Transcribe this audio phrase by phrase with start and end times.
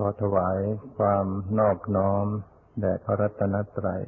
[0.00, 0.58] ขอถวาย
[0.98, 1.26] ความ
[1.58, 2.26] นอบน้อม
[2.80, 4.02] แด่พระรัตนตรัย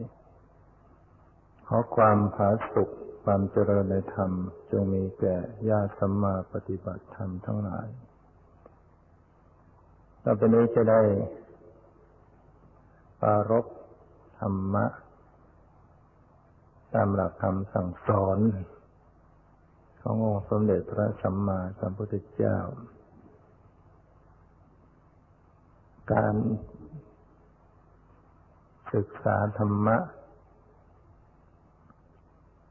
[1.67, 2.91] ขอความผาสุก
[3.25, 4.33] ความเจริญในธรรม
[4.71, 5.37] จงมีแก่
[5.69, 7.89] ญาติสัมมาปฏิบัติธรรมทั้งหลาย
[10.25, 11.03] ต่อไปนี้จะได้
[13.21, 13.67] ปารก
[14.41, 14.87] ธรรมะ
[16.95, 18.39] ตามหลักคำสั่งสอน
[20.03, 22.59] ขององค์สมเด็จพระสัมมาสัมพุทธเจ้า
[26.13, 26.35] การ
[28.95, 29.97] ศึกษาธรรมะ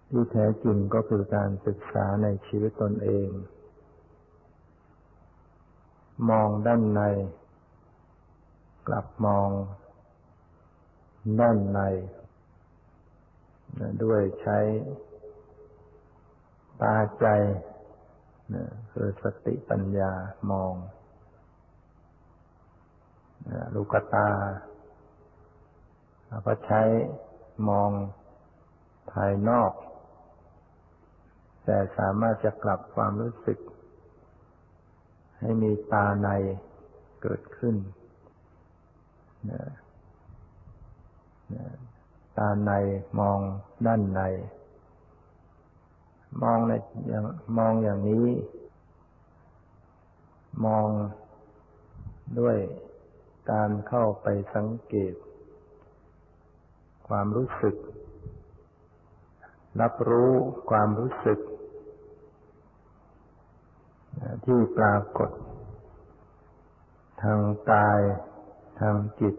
[0.10, 3.30] ที่แท้จริงก็คือการศึกษาในชีวิตตนเอง
[6.30, 7.02] มองด้านใน
[8.88, 9.50] กลับมอง
[11.40, 11.80] ด้านใน
[14.04, 14.60] ด้วยใช้
[16.82, 17.26] ตาใจ
[18.92, 20.12] คือสติปัญญา
[20.52, 20.74] มอง
[23.74, 24.28] ลูกตา
[26.28, 26.82] เราก็ใช้
[27.70, 27.90] มอง
[29.12, 29.72] ภายนอก
[31.66, 33.60] แต่สามารถจะกลับความรู้สึก
[35.40, 36.30] ให้มีตาใน
[37.22, 37.76] เกิดขึ้น
[42.38, 42.72] ตาใน
[43.20, 43.40] มอง
[43.86, 44.22] ด้านใน
[46.44, 46.72] มองใน
[47.08, 47.24] อย่าง
[47.58, 48.28] มองอย่างนี้
[50.66, 50.88] มอง
[52.40, 52.58] ด้วย
[53.52, 55.14] การเข้าไปสังเกต
[57.08, 57.76] ความรู้สึก
[59.82, 60.32] รับรู้
[60.70, 61.40] ความรู้สึก
[64.46, 65.30] ที่ปรากฏ
[67.22, 67.40] ทาง
[67.72, 68.02] กาย
[68.80, 69.36] ทางจิต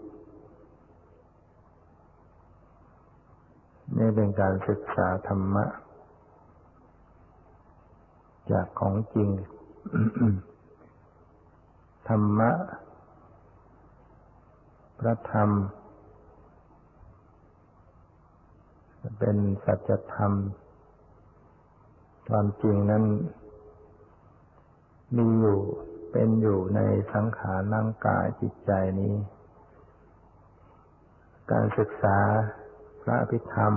[3.99, 5.67] นี่เป็นการศึกษาธรรมะ
[8.51, 9.29] จากของจริง
[12.09, 12.51] ธรรมะ
[15.01, 15.51] พระธรรม
[19.19, 20.33] เป็นสัจธรรม
[22.29, 23.05] ความจริงนั้น
[25.17, 25.61] มีอยู่
[26.13, 26.81] เป็นอยู่ใน
[27.13, 29.15] สังขารร่างกายจิตใจนี้
[31.51, 32.19] การศึกษา
[33.03, 33.75] พระอภิธรรม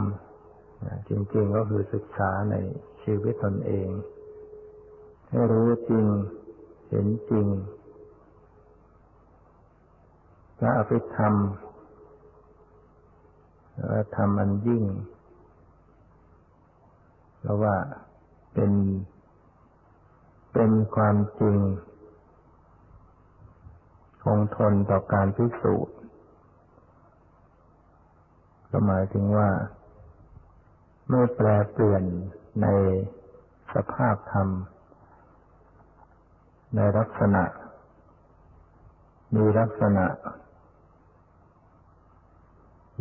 [1.09, 2.55] จริง ๆ ก็คือศึกษาใน
[3.03, 3.89] ชีวิตตนเอง
[5.29, 6.05] ให้รู้จริง
[6.89, 7.47] เห็นจริง
[10.57, 11.33] พระอภิธรรม
[13.87, 14.85] และธรรมอันยิ่ง
[17.39, 17.75] เพราะว่า
[18.53, 18.71] เป็น
[20.53, 21.57] เป็นความจริง
[24.23, 25.95] คงทนต่อการพิสูจน์
[28.69, 29.49] ก็หมายถึงว่า
[31.09, 32.03] ไม่แปลเปลี่ยน
[32.61, 32.67] ใน
[33.73, 34.47] สภาพธรรม
[36.75, 37.43] ในลักษณะ
[39.35, 40.05] มีลักษณะ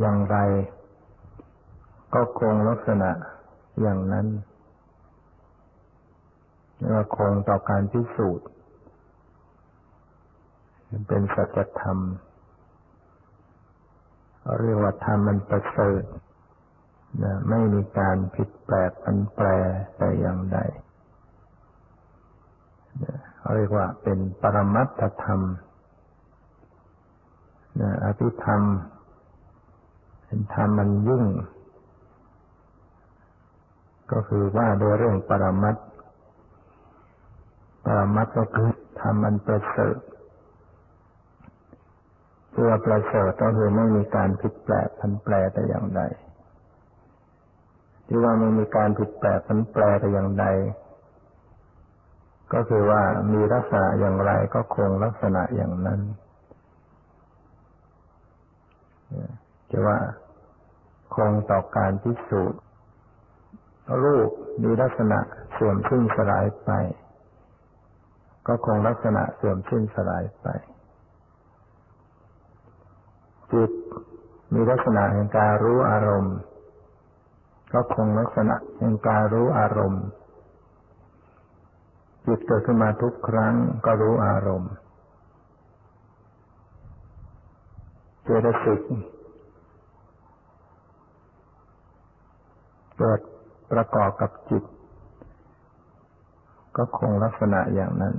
[0.00, 0.36] อย่างไร
[2.14, 3.10] ก็คงลักษณะ
[3.80, 4.26] อย่างนั้น
[6.78, 8.46] เรียกว่าคงต่อการพิสูจน์
[11.08, 11.98] เป็นสัจธรรม
[14.60, 16.02] เรียกว่าธรรมมันประเสริฐ
[17.22, 19.46] นะไม่มีการผิดแปลกปันแปร
[19.96, 20.58] แต่อย่างใด
[23.38, 25.40] เขาเรียกว่าเป็นปรมัตถธรรม
[27.80, 28.62] นะอภิธรรม
[30.54, 31.24] ธรรมมันยิ่ง
[34.12, 35.76] ก็คือว่าโดยเรื่องปรมัต
[37.84, 38.68] ปรมัตก็คือ
[39.00, 39.96] ธรรมมันประเสริฐ
[42.56, 46.02] ตัวประเสริฐก็คือไม่มีการผิดแปลกพันแปลแต่อย่างใด
[48.06, 50.46] ที่ว่าไม่มีการผิดแปลกพันแปลแต่อย่างใด
[52.52, 56.00] ก็คือว่ามีลักษณะอย่างไรก็คงลักษณะอย่างนั้น
[59.70, 59.98] จะว่า
[61.14, 62.60] คงต่อการพิสูจน์
[64.02, 64.30] รูป
[64.62, 65.18] มีลักษณะ
[65.52, 66.70] เสื่อมสิ้นสลายไป
[68.46, 70.46] ก็คงลักษณะเสื่อมสิ้นสลายไป
[73.52, 73.70] จิต
[74.52, 76.36] มีลักษณะแห่งการรู้อารมณ์
[77.72, 80.04] ก็คงลักษณะแห่งการรู้อารมณ์
[82.26, 83.54] จิตเกิดขึ้นมาทุกครั้ง
[83.84, 84.72] ก็รู้อารมณ์
[88.24, 88.80] เจตสิก
[93.04, 93.22] เกิด
[93.72, 94.64] ประกอบกับจิต
[96.76, 98.14] ก็คงลักษณะอย่างนั้น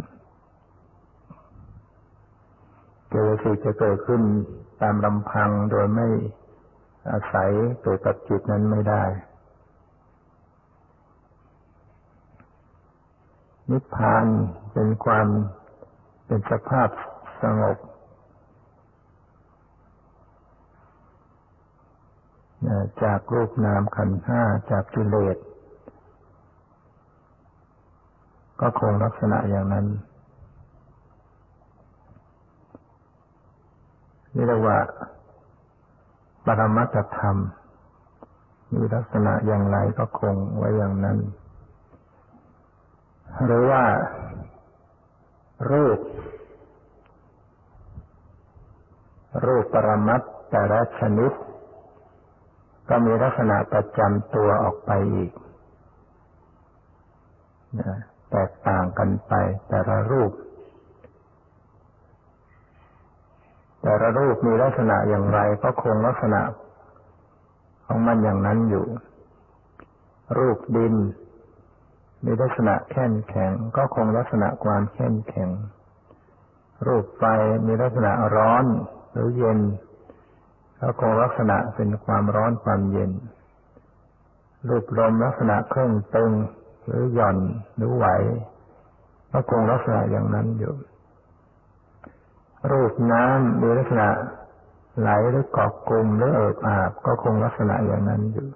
[3.09, 4.21] เจตสิกจะเกิดขึ้น
[4.81, 6.07] ตามลำพังโดยไม่
[7.11, 7.49] อาศัย
[7.83, 9.03] ตัวกับจิตนั้นไม่ได้
[13.69, 14.25] นิพพาน
[14.73, 15.27] เป็นความ
[16.25, 16.89] เป็นสภาพ
[17.41, 17.77] สงบ
[23.03, 24.41] จากรูปนามขันห้า
[24.71, 25.37] จากกิเลส
[28.61, 29.85] ก็คงลักษณะอย่างนั้น
[34.35, 34.77] นี่เรียกว่า
[36.45, 37.37] ปรมัตธรรม
[38.73, 41.17] มีลักษณะอย่างไรก็คงไว้อย่างนั้น
[43.45, 43.83] หรือว่า
[45.71, 45.99] รูป
[49.45, 51.31] รูปปรมัตแต่ละชนิด
[52.89, 55.31] ก็มีลักษณะประจำตัวออกไปอีก
[58.31, 59.33] แตกต่างกันไป
[59.69, 60.31] แต่ละรูป
[63.81, 66.41] แต่ละรูปมีลักษณะอย่างไรก็คงลักษณะ
[67.85, 68.85] ของมันอย่างนั้นอยู่
[70.37, 70.93] รูปดิน
[72.25, 75.49] มีลักษณะแข็งแข็ง ก็คงลักษณะความแข็งแข็ง
[76.87, 77.23] รูปไฟ
[77.67, 78.65] มีลักษณะร้อน
[79.13, 79.59] หรือเย็น
[80.83, 83.11] ก็คงลักษณะเป็นความร้อนความเย็น
[84.67, 86.31] รูปลมลักษณะเครื่องตึง
[86.85, 87.37] หรือหย่อน
[87.75, 88.05] หรือไหว
[89.31, 90.73] ก็คงลักษณะอย่างนั้นอยู่
[92.71, 94.07] รูปน้ำมีลักษณะ
[94.99, 98.47] ไหลหรือเกาะกลุ่มหรือเอิบอาบ ก็คงลักษณะอย่างนั้นอยู่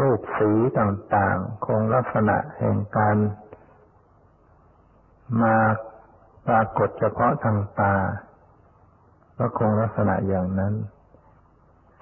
[0.00, 3.16] รูปสีต่างๆ คงลักษณะแห่งการ
[5.42, 5.56] มา
[6.46, 7.94] ปรากฏเฉพาะทางตา
[9.38, 10.74] ก็คงลักษณะอย่างนั้น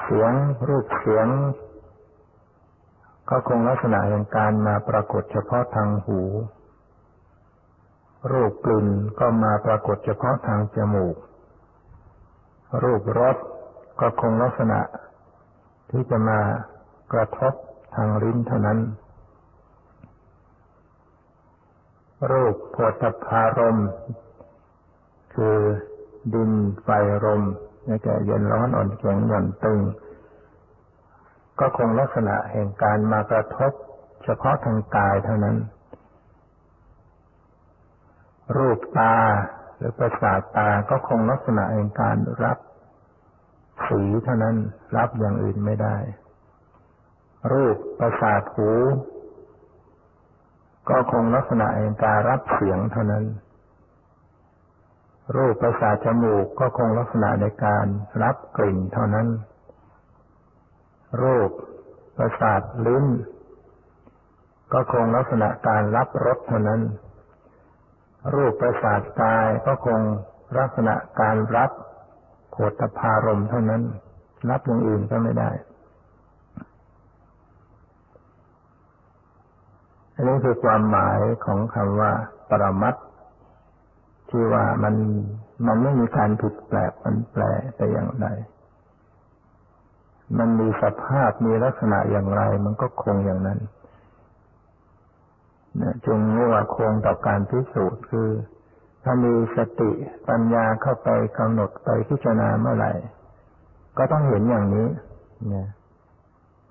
[0.03, 0.33] เสียง
[0.69, 1.29] รูปเสียง
[3.31, 6.21] ก็คงลักษณะแห่งการมาปรากฏเฉพาะทางหู
[8.33, 8.89] รูปกลิ่น
[9.19, 11.17] ก็มาปรากฏเฉพาะทางจมูก
[12.83, 13.37] รูปรส
[14.01, 14.81] ก็คงลักษณะ
[15.91, 16.41] ที่จะมา
[17.13, 17.53] กระทบ
[17.95, 18.79] ทางลิ้นเท่านั้น
[22.31, 23.79] รูปโพธพารม
[25.35, 25.59] คือ
[26.35, 26.51] ดิน
[26.83, 26.89] ไฟ
[27.25, 27.43] ลม
[27.87, 29.81] นี่แก่เย็นร้อนอ่อนแข็งหย่อนตึง
[31.61, 33.73] ก็คงลักษณะแห่งการมากระทบ
[34.25, 35.57] เฉพาะทางกายเท่านั้น
[38.57, 39.17] รูปตา
[39.77, 42.59] หรือประสาทตาก็คงลักษณะแห่งการรับ
[43.87, 44.57] สีเท่านั้น
[44.97, 45.97] รับอย่างอื่นไม่ได้
[47.53, 48.71] รูปประสาทหู
[50.89, 53.25] ก็คงลักษณะแห่งการรับเสียงเท่านั้น
[55.37, 57.87] รูปประสาทจมูกก็คงลักษณะในการ
[58.23, 59.29] รับกลิ่นเท่านั้น
[61.23, 61.51] รูป
[62.17, 63.05] ประสาทลิ้น
[64.73, 66.81] ก็คงลักษณะการรับรสเท่านั้น
[68.35, 70.01] รูปประสาทกายก็คง
[70.59, 71.71] ลักษณะการรับ
[72.51, 73.83] โผฏฐารมเท่านั้น
[74.51, 75.51] รับอย่างอื่นก็ไม่ได้
[80.15, 82.13] อันนี้คือความหมายของคำว่า
[82.51, 82.95] ปรมัต
[84.35, 84.95] ที่ว่ามัน
[85.67, 87.43] มันไม่มีการผิดแปลกมันแปล
[87.77, 88.27] แต่อย่างใด
[90.39, 93.59] มันมีสภาพมีลักษณะอย่างไร มันก็คงอย่างนั้น
[96.07, 98.29] จงเรียกว่าคงต่อการพิสูจน์คือ
[99.03, 99.91] ถ้ามีสติ
[100.29, 101.09] ปัญญาเข้าไป
[101.39, 102.93] กำหนดไปพิจารณาเมื่อไหร่
[103.99, 104.87] ก็ต้องเห็นอย่างนี้
[105.53, 105.69] นี่ย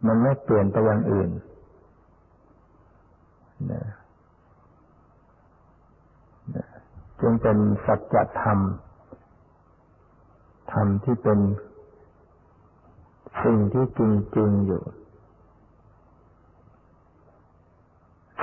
[0.07, 1.29] มันไม่เปลี่ยนไปอย่างอื่น
[3.71, 3.83] นะ
[7.25, 8.59] จึงเป็นสัจธรรม
[10.71, 11.39] ธรรมที่เป็น
[13.43, 14.01] สิ่งที่จ
[14.37, 14.83] ริง ๆ อยู่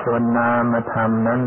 [0.02, 1.42] ส่วนนามธรรมนั้น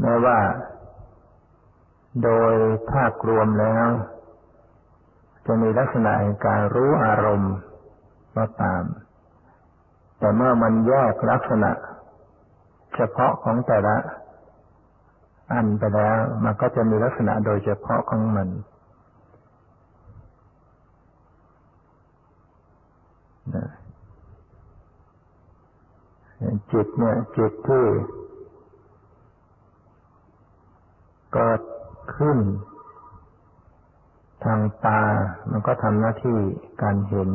[0.00, 0.38] แม้ว่า
[2.22, 2.54] โดย
[2.90, 3.88] ภาครวมแล้ว
[5.46, 7.54] จะมีลักษณะแห่งการรู้อารมณ์
[8.36, 8.82] ก็ตาม
[10.18, 11.70] แต่เมื่อมันแยกลักษณะ
[12.96, 13.96] เฉพาะของแต่ละ
[15.52, 18.48] อันไปแล้ว มันก็จะมีลักษณะโดยเฉพาะของมัน
[23.54, 23.56] น
[26.72, 27.84] จิตเนี่ยจิตที่
[31.32, 31.60] เกิด
[32.16, 32.38] ขึ้น
[34.44, 35.00] ทางตา
[35.50, 36.38] มันก็ทำหน้าที่
[36.82, 37.30] การเห็น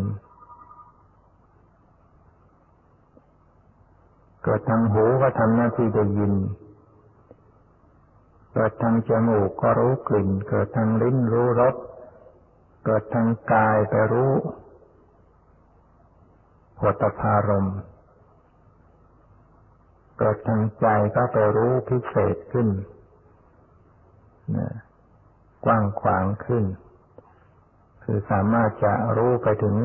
[4.51, 6.33] กิดทางหูก็ทำหน้าที่ได้ยิน
[8.53, 11.75] เกิดทางจมูกก็รู้กลิ่น เกิดทางลิ้นรู้รส
[12.85, 14.31] เกิดทางกายไปรู้
[16.79, 17.67] ผลตภารม
[20.17, 22.67] เกิดทางใจก็ไปรู้พิเศษขึ้น
[24.57, 24.69] นะ
[25.65, 26.63] กว้างขวางขึ้น
[28.03, 29.75] คือสามารถจะรู้ไปถึง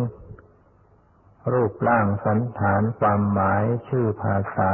[1.52, 4.72] รูปร่างสันฐานความหมายชื่อภาษา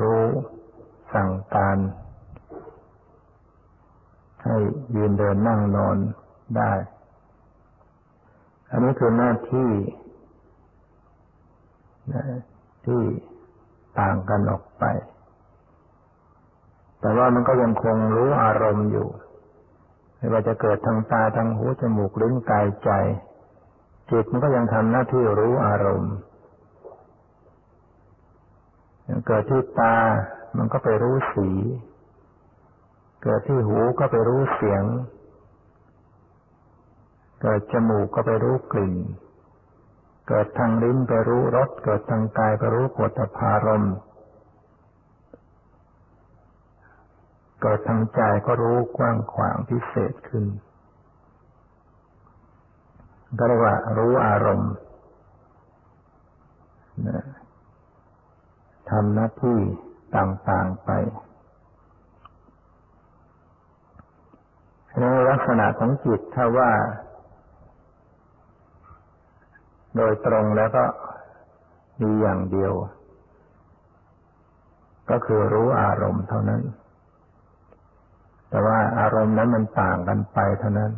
[0.00, 0.28] รู้
[1.12, 1.78] สสั่งการ
[4.44, 4.56] ให้
[4.96, 5.96] ยืนเดินนั่งนอน
[6.56, 6.72] ได้
[8.70, 9.70] อันนี้คือหน้าที่
[12.86, 13.02] ที่
[14.00, 14.84] ต่างกันออกไป
[17.00, 19.08] แต่ว่ามันก็ยังคงรู้อารมณ์อยู่
[20.24, 22.90] ไม่ว่าจะเกิดทางตาทางหูจมูกลิ้นกายใจ
[24.10, 26.14] จิตมันก็ยังทำหน้าที่รู้อารมณ์
[29.26, 29.96] เกิดที่ตา
[30.56, 31.48] มันก็ไปรู้สี
[33.22, 34.84] เกิดที่หูก็ไปรู้เสียง
[37.42, 38.94] เกิดจมูกก็ไปรู้กลิ่น
[40.28, 43.84] เกิดทางลิ้นไปรู้รส เกิดทางกายไปรู้ปวดพารม
[47.66, 50.44] เกิดทางใจก็รู้กว้างขวางพิเศษขึ้น
[53.38, 54.72] ก็เรียกว่ารู้อารมณ์
[58.90, 59.58] ทำหน้าที่
[60.16, 60.90] ต่างๆไป
[65.00, 66.72] ในลักษณะของจิตถ้าว่า
[69.96, 70.84] โดยตรงแล้วก็
[72.00, 72.72] มีอย่างเดียว
[75.10, 76.62] ก็คือรู้อารมณ์เท่านั้น
[78.54, 80.92] แต่ว่าอารมณ์นั้นมันต่างกันไปเท่านั้น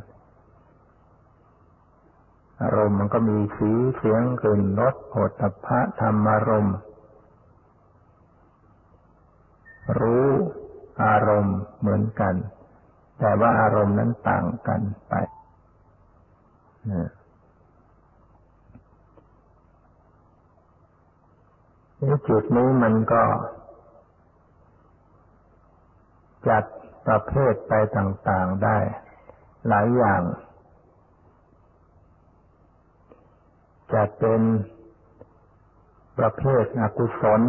[2.62, 6.76] อารมณ์มันก็มีสีเสียงกลิ่นรสโผฏฐัพพะธรรมารมณ์
[10.00, 10.28] รู้
[11.04, 12.34] อารมณ์เหมือนกัน
[13.18, 15.14] แต่ว่าอารมณ์นั้นต่างกันไป
[22.28, 23.22] จุดนี้มันก็
[26.48, 26.64] จัด
[27.06, 28.78] ประเภทไปต่างๆได้
[29.68, 30.22] หลายอย่าง
[33.92, 34.40] จัดเป็น
[36.18, 37.42] ประเภทอกุศล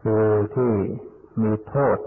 [0.00, 0.72] คือที่
[1.42, 1.98] มีโทษ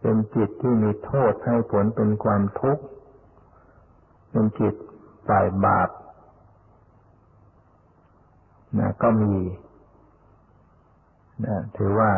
[0.00, 2.84] เป็นจิตที่มีโทษให้ผลเป็นความทุกข์
[4.30, 4.74] เป็นจิต
[5.28, 5.90] ฝ่ายบาป
[8.78, 9.36] นะก็มี
[11.44, 12.10] นะถือว่า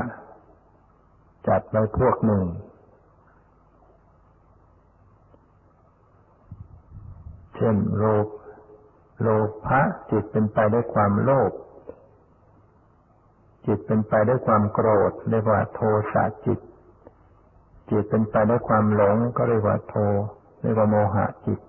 [1.49, 2.45] จัดไว้พวกหนึ่ง
[7.57, 8.27] เช่นโลภ
[9.21, 9.29] โล
[9.67, 9.81] ภะ
[10.11, 11.53] จิตเป็นไปด้วยความโลภ
[13.67, 15.81] จิตเป็นไปด้วยความโกรธเรียกว่าโท
[16.13, 16.59] สะจิต
[17.91, 19.95] จิตเป็นไปด้วยความหลงก็เรียกว่าโท
[20.63, 21.61] เรียกว่าโมหะจิต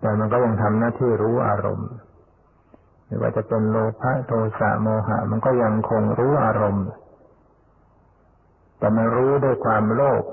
[0.00, 1.90] แต่มันก็ยังทำหน้าที่รู้อารมณ์
[3.06, 6.86] ไม่ว่าจะเป็นโลภะโทสะโมหะ มันก็ยังคงรู้อารมณ์
[8.78, 10.24] แต่มันรู้ด้วยความโลภ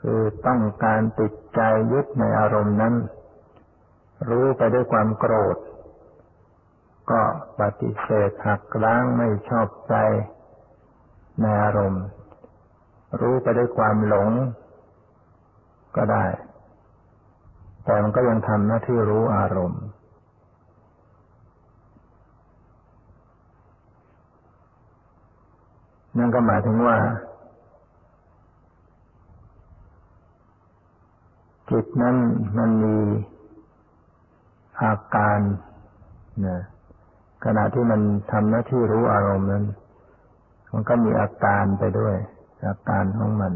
[0.00, 1.60] คือต้องการติดใจ
[1.92, 2.94] ยึดในอารมณ์นั้น
[4.28, 5.56] รู้ไปด้วยความโกรธ
[7.10, 7.22] ก็
[7.60, 9.94] ปฏิเสธหักล้างไม่ชอบใจ
[11.40, 12.04] ในอารมณ์
[13.20, 14.30] รู้ไปด้วยความหลง
[15.96, 16.24] ก็ได้
[17.84, 19.82] แต่มันก็ยังทำหน้าที่รู้อารมณ์
[26.16, 26.96] นั่นก็หมายถึงว่า
[31.70, 32.16] จิตนั้น
[32.58, 32.96] มันมี
[34.82, 35.38] อาการ
[36.46, 36.58] นะ
[37.44, 38.00] ขณะที่มัน
[38.32, 39.64] ทำหน้าที่รู้อารมณ์นั้น
[40.72, 42.14] มันก็มีอาการไปด้วย
[42.66, 43.52] อาการของมัน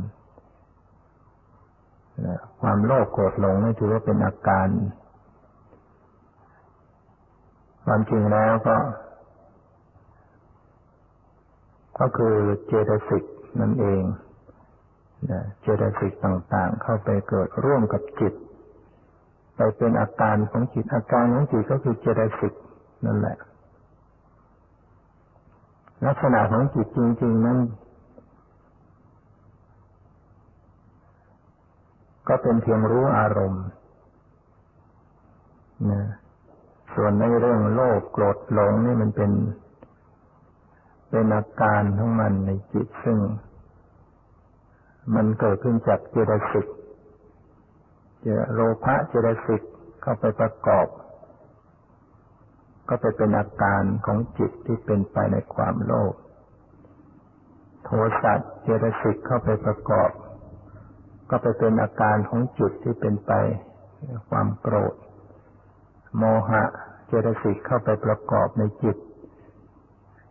[2.26, 4.68] นะความโลภโกรธหลงนี่ถือว่าเป็นอาการ
[7.84, 8.76] ความจริงแล้วก็
[12.02, 12.34] ก็คือ
[12.66, 13.24] เจตสิก
[13.60, 14.02] นั่นเอง
[15.62, 18.34] เจตสิกต่างๆ เข้าไปเกิดร่วมกับจิต
[19.56, 22.52] ไปเป็นอาการของจิตอาการของจิตก็คือเจตสิก
[23.06, 23.36] นั่นแหละ
[26.06, 27.58] ลักษณะของจิตจริง ๆ นั้น
[32.28, 33.64] ก็เป็นเพียงรู้อารมณ์
[35.90, 36.02] นะ
[36.94, 39.30] ส่วนในเรื่องโลภโกรธหลงนี่มันเป็น
[41.14, 43.18] เป็นอาการของมันในจิตซึ่ง
[45.14, 46.66] มันเกิดขึ้นจากเจตสิก
[48.20, 49.62] เจโลภะเจตสิก
[50.02, 50.86] เข้าไปประกอบ
[52.88, 56.14] ก็ไปเป็นอาการของจิตที่เป็นไปในความโลภ
[57.84, 57.90] โท
[58.22, 60.10] สะเจตสิกเข้าไปประกอบ
[61.30, 63.32] ก็ไปเป็นอาการของจิตที่เป็นไป
[64.30, 64.94] ความโกรธ
[66.16, 66.62] โมหะ
[67.06, 68.96] เจตสิกเข้าไปประกอบในจิต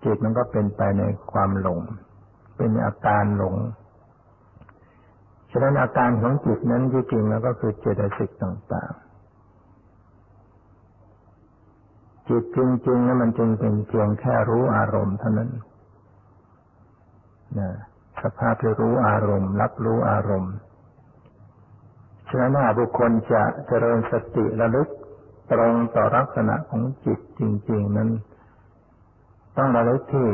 [0.04, 1.80] จิตมันก็เป็นไปในความหลง
[2.58, 3.56] เป็นอาการหลง
[5.52, 9.12] ฉะนั้นอาการของจิตนั้นที่จริงแล้วก็คือเจตสิกต่างๆ
[12.30, 15.50] จิตจริงๆนั้นมันจึงเป็นเพียงแค่รู้อารมณ์เท่านั้น
[17.60, 17.70] นะ
[18.22, 20.54] สภาพที่รู้อารมณ์ รับรู้อารมณ์
[22.30, 24.88] ฉะนั้นบุคคลจะเจริญสติระลึก
[25.52, 28.10] ตรงต่อลักษณะของจิตจริง ๆ นั้น
[29.58, 30.30] ต้องระลึกที่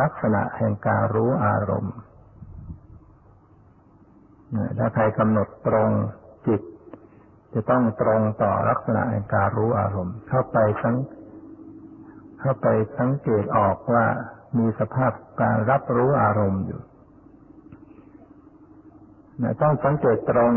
[0.00, 1.96] ลักษณะแห่งการรู้อารมณ์
[4.78, 5.90] ถ้าใครกำหนดตรง
[6.46, 6.60] จิต
[7.54, 10.96] จะต้องตรงต่อลักษณะแห่งการรู้อารมณ์ เข้าไปสัง
[12.40, 12.66] เข้าไป
[12.98, 14.04] สังเกตออกว่า
[14.58, 16.80] มีสภาพการรับรู้อารมณ์อยู่
[19.42, 20.52] นะต้องสังเกตตรง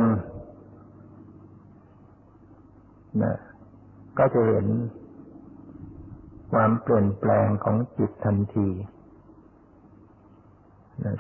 [3.24, 3.36] นะ
[4.18, 4.66] ก็จะเห็น
[6.52, 8.70] ความเปลี่ยนแปลงของจิตทันที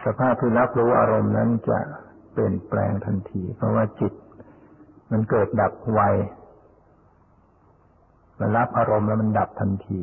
[0.05, 1.79] สภาพที่รับรู้อารมณ์นั้นจะ
[2.31, 4.13] เปลี่ยนแปลงทันที เพราะว่าจิต
[5.11, 6.01] มันเกิดดับไว
[8.39, 10.01] มันรับอารมณ์แล้วมันดับทันที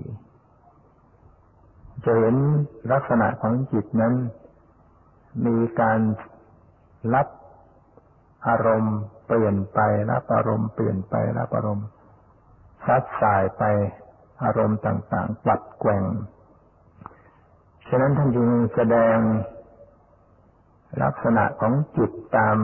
[2.04, 2.36] จะเห็น
[2.92, 4.14] ลักษณะของจิตนั้น
[5.46, 6.00] มีการ
[7.14, 7.28] รับ
[8.48, 11.86] อารมณ์เปลี่ยนไปรับอารมณ์เปลี่ยนไปรับอารมณ์
[12.86, 13.64] ซัดสายไป
[14.42, 16.04] อารมณ์ต่างๆปัดแกว่ง
[17.88, 19.16] ฉะนั้นท่านจึงแสดง
[21.02, 22.56] ลักษณะของจิตตาม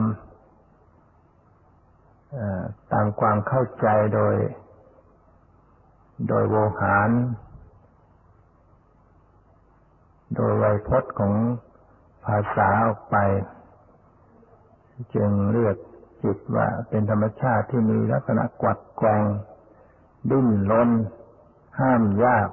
[2.93, 4.35] ตามความเข้าใจโดย
[6.27, 7.09] โดยโวหาร
[10.35, 11.33] โดยไวยพจน์ของ
[12.25, 13.15] ภาษาออกไป
[15.15, 15.75] จึงเรียก
[16.23, 19.23] จิตว่าเป็นธรรมชาติที่มีลักษณะกวัดแกง
[20.29, 20.89] ดิ้นรน
[21.79, 22.49] ห้ามยาก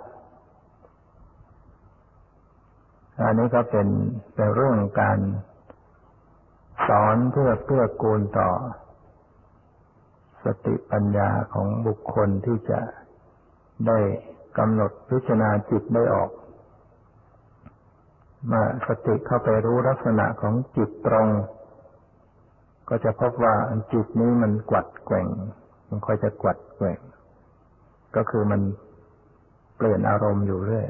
[3.21, 3.89] อันนี้ก็เป็น
[4.35, 5.19] เป็นเรื่องการ
[6.89, 8.51] สอนเพื่อเพื่อกูลต่อ
[10.45, 12.81] สติปัญญาของบุคคลที่จะ
[13.87, 13.99] ได้
[14.59, 16.31] กำหนดพิจารณาจิตได้ออก
[18.53, 21.29] มาสติเข้าไปรู้ลักษณะของจิตตรง
[22.89, 23.55] ก็จะพบว่า
[23.93, 25.29] จิตนี้มันกวัดแกว่ง
[25.89, 26.99] มันค่อยจะกวัดแกว่ง
[28.17, 28.61] ก็คือมัน
[29.79, 30.87] เปลี่ยนอารมณ์อยู่เรื่อย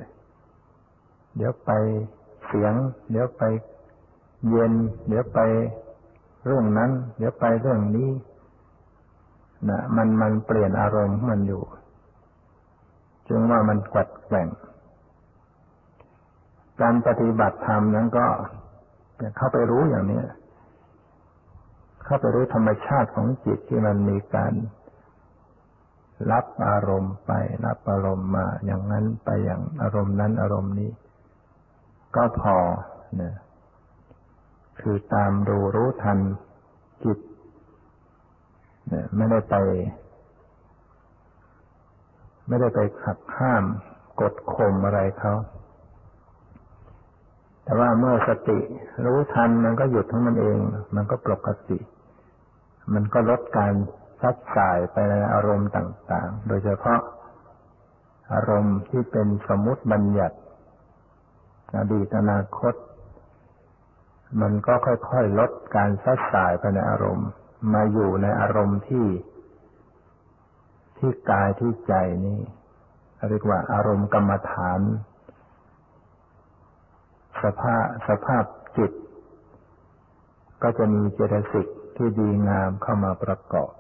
[1.37, 1.71] เดี๋ยวไป
[2.47, 2.75] เสียง
[3.11, 3.43] เดี๋ยวไป
[4.49, 4.73] เย็น
[5.09, 5.39] เดี๋ยวไป
[6.45, 8.11] เรื่องนั้น เดี๋ยวไปเรื่องนี้
[9.69, 11.63] นะมันมันเปลี่ยนอารมณ์มันอยู่
[13.29, 14.49] จึงว่ามันกัดแกว่ง
[16.81, 18.27] การปฏิบัติธรรมนั้นก็
[19.37, 20.23] เข้าไปรู้อย่างนี้
[22.05, 24.53] เข้าไปรู้ธรรมชาติของจิตที่มันมีการ
[26.33, 27.33] รับอารมณ์ไป
[27.67, 30.91] รับอารมณ์มา อย่างนั้นไปอย่างอารมณ์นั้นอารมณ์นี้
[32.17, 32.57] ก็พอ
[33.17, 33.35] เนี่ย
[34.81, 36.19] คือตามดูรู้ทัน
[37.05, 37.19] จิต
[38.89, 39.57] เนี่ยไม่ได้ไป
[42.49, 43.65] ไม่ได้ไปขัดห้าม
[44.21, 45.35] กดข่มอะไรเขา
[47.65, 48.59] แต่ว่าเมื่อสติ
[49.05, 50.59] รู้ทันมันก็หยุดของมันเอง
[50.97, 51.79] มันก็ปกติ
[52.95, 53.75] มันก็ลดการ
[54.21, 57.01] ซัดสายไปในอารมณ์ต่าง ๆ โดยเฉพาะ
[58.35, 60.37] อารมณ์ที่เป็นสมมติบัญญัติ
[61.77, 62.75] อดีตอนาคต
[64.41, 67.29] มันก็ค่อยๆลดการซัดสายไปในอารมณ์
[67.75, 69.07] มาอยู่ในอารมณ์ที่
[70.99, 71.95] ที่กายที่ใจ
[72.27, 72.41] นี้
[73.29, 74.81] เรียกว่าอารมณ์กรรมฐาน
[77.43, 78.45] สภาพสภาพ
[78.77, 78.93] จิต
[80.63, 83.71] ก็จะมีเจตสิกที่ดีงามเข้ามาประกอบ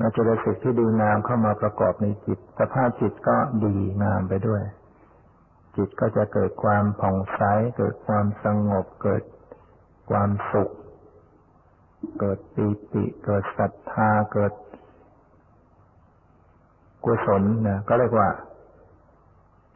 [0.00, 4.62] นาจรสิกที่ดีงามเข้ามาประกอบในจิต สภาพจิตก็ดีงามไปด้วย
[5.76, 7.40] จิตก็จะเกิดความผ่องใส
[7.78, 9.22] เกิดความสงบ เกิด
[10.10, 10.70] ความสุข
[12.20, 14.52] เกิดปีติ เกิดศรัทธา เกิด
[17.04, 18.28] กุศลนะก็เรียกว่า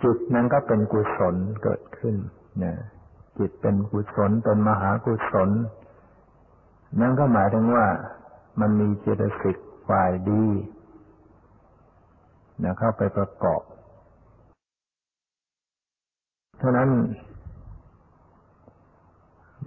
[0.03, 2.17] จิตนั้นก็เป็นกุศลเกิดขึ้น
[2.63, 2.75] นะ
[3.39, 5.51] จิตเป็นกุศลเป็นมหากุศล
[7.01, 7.87] นั่นก็หมายถึงว่า
[8.61, 9.57] มันมีเจตสิก
[9.89, 10.45] ฝ่ายดี
[12.63, 13.63] นะเข้าไปประกอบ
[16.59, 16.91] เท่านั้น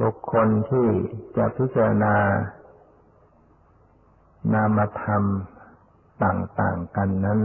[0.01, 0.87] บุคคลที่
[1.37, 2.15] จะพิจารณา
[4.53, 5.23] นามธรรม
[6.23, 7.39] ต่าง ๆ กันนั้น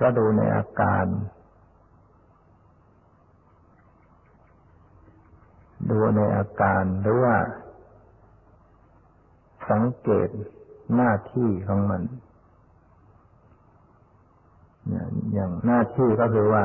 [0.00, 1.04] ก็ดูในอาการ
[5.90, 7.36] ดูในอาการหรือว่า
[9.70, 10.28] สังเกต
[10.96, 12.02] หน้าที่ของมัน
[15.32, 16.64] อย่างหน้าที่ก็คือว่า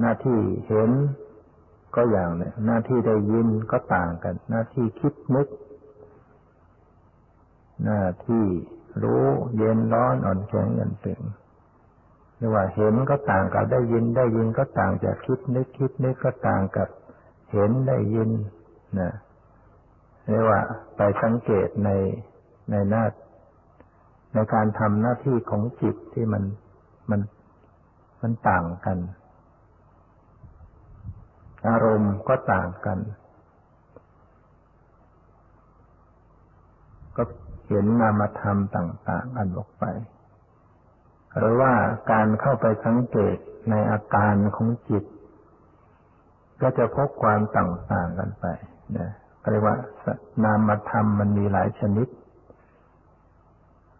[0.00, 0.90] หน้าที่เห็น
[1.94, 5.48] ก็อย่างเนี่ยหน้าที่ได้ยินก็ต่างกัน หน้าที่คิดนึก
[7.84, 8.44] หน้าที่
[9.02, 9.24] รู้
[9.56, 11.20] เย็นร้อนอ่อนแข็งย่อนตึง
[12.36, 16.88] หรือว่าเห็นก็ต่างกับได้ยินได้ยินก็ต่างจากคิดนึกคิดนึกก็ต่างกับ
[17.52, 18.30] เห็นได้ยิน
[18.98, 19.12] นะ
[20.28, 20.60] เรียกว่า
[20.96, 21.90] ไปสังเกตใน
[22.70, 23.04] ในหน้า
[24.34, 26.42] ในการทำหน้าที่ของจิตที่มัน
[27.10, 27.20] มัน
[28.22, 28.98] มันต่างกัน
[31.68, 32.98] อารมณ์ก็ต่างกัน
[37.16, 37.22] ก็
[37.68, 39.84] เห็นนามธรรมต่าง ๆ อันออกไป
[41.38, 41.72] หรือว่า
[42.12, 43.36] การเข้าไปสังเกต
[43.70, 45.04] ในอาการของจิต
[46.62, 48.46] ก็จะพบความต่าง ๆ กันไป
[48.98, 49.10] นะ
[49.50, 49.76] เรียกว่า
[50.44, 52.08] นามธรรมมันมีหลายชนิด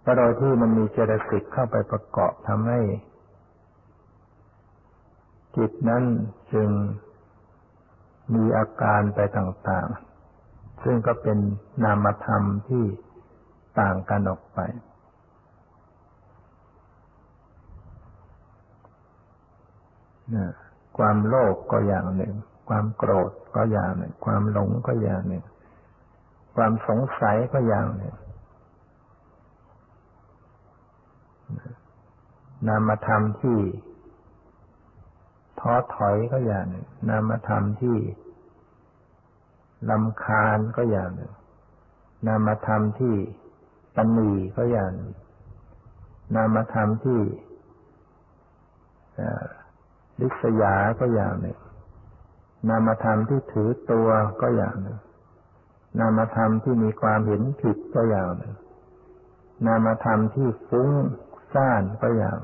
[0.04, 2.80] ก็โดยที่มันมีเจตสิกเข้าไปประกอบทำให้
[5.56, 6.02] จิตนั้น
[6.52, 6.68] จึง
[8.34, 11.38] มีอาการไปต่างๆ ซึ่งก็เป็น
[11.84, 12.84] นามธรรมที่
[13.80, 14.58] ต่างกันออกไป
[20.98, 22.34] ความโลภกก็อย่างหนึ่ง
[22.68, 25.44] ความโกรธก็อย่างหนึ่ง ความหลงก็อย่างหนึ่ง
[26.54, 28.14] ความสงสัยก็อย่างหนึ่ง
[32.68, 33.58] นามธรรมที่
[35.60, 37.96] ท้อถอยก็อย่างหนึ่ง นามธรรมที่
[39.90, 41.32] ลำคาญก็อย่างหนึ่ง
[42.26, 43.14] นามธรรมที่
[43.96, 45.14] ตันนีก็อย่างหนึ่ง
[46.34, 47.20] นามธรรมที่
[50.20, 51.58] ลิษยาก็อย่างหนึ่ง
[52.68, 54.08] นามธรรมที่ถือตัว
[54.40, 54.98] ก็อย่างหนึ่ง
[55.98, 58.54] นามธรรมที่มีความเห็นผิดก็อย่างหนึ่ง
[59.66, 60.90] นามธรรมที่ฟุ้ง
[61.52, 62.38] ซ่านก็อย่าง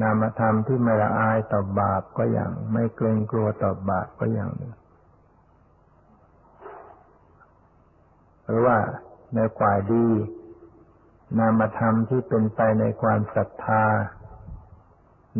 [0.00, 4.74] นามธรรมที่ไม่ละอายต่อบาปก็อย่าง ไม่เกรงกลัวต่อบาปก็อย่างหนึ่ง
[8.44, 8.78] หรือว่า
[9.34, 10.06] ในกว่าดี
[11.38, 13.84] นามธรรมที่เป็นไปในความศรัทธา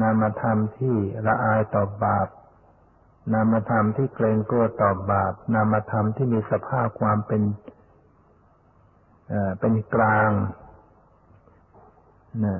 [0.01, 2.29] นามธรรมที่ละอายต่อบาป
[3.33, 7.43] นามธรรมที่เกรงกลัวต่อบาป นามธรรมที่มีสภาพความเป็น
[9.61, 10.31] เป็นกลาง
[12.45, 12.57] นะ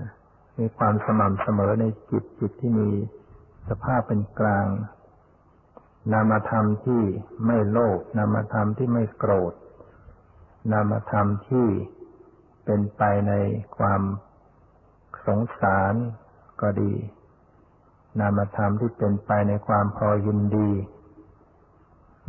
[0.59, 2.91] มีความสม่ำเสมอในจิตจิตที่มี
[3.69, 4.67] สภาพเป็นกลาง
[6.13, 7.03] นามธรรมที่
[7.47, 9.53] ไม่โลภนามธรรมที่ไม่โกรธ
[10.73, 11.69] นามธรรมที่
[12.65, 13.33] เป็นไปใน
[13.77, 14.03] ความ
[15.27, 15.95] สงสาร
[16.61, 16.93] ก็ดี
[18.21, 20.71] นามธรรมที่เป็นไปในความพอยินดี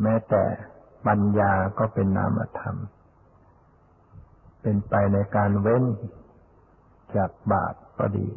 [0.02, 0.44] แม้แต่
[1.08, 2.76] ปัญญาก็เป็นนามธรรม
[4.62, 5.84] เป็นไปในการเว้น
[7.16, 8.28] จากบาปก็ดี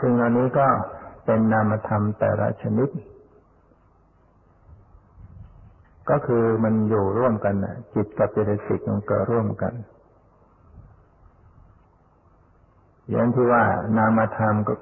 [0.00, 0.66] ซึ่งอันนี้ก็
[1.24, 2.88] เป็นนามธรรมแต่ละชนิด
[6.10, 9.74] ก็คือมันอยู่ร่วมกันนะจิตกับเจตสิกมันเกิดร่วมกัน
[13.10, 13.62] อย่างที่ว่า
[13.96, 14.74] นามธรรมก็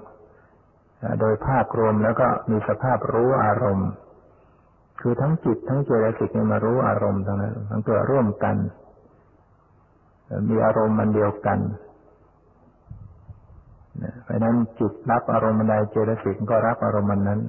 [1.20, 3.90] โดยภาพรวมแล้วก็มีสภาพรู้อารมณ์
[5.00, 8.56] คือทั้งจิตทั้งเจตสิกเนี่ยมารู้อารมณ์ทั้งนั้นมันเกิดร่วมกัน
[10.48, 11.58] มีอารมณ์มันเดียวกัน
[14.24, 17.40] เพราะนั้นจิตรับอารมณ์ใดเจตสิกก็รับอารมณ์นั้น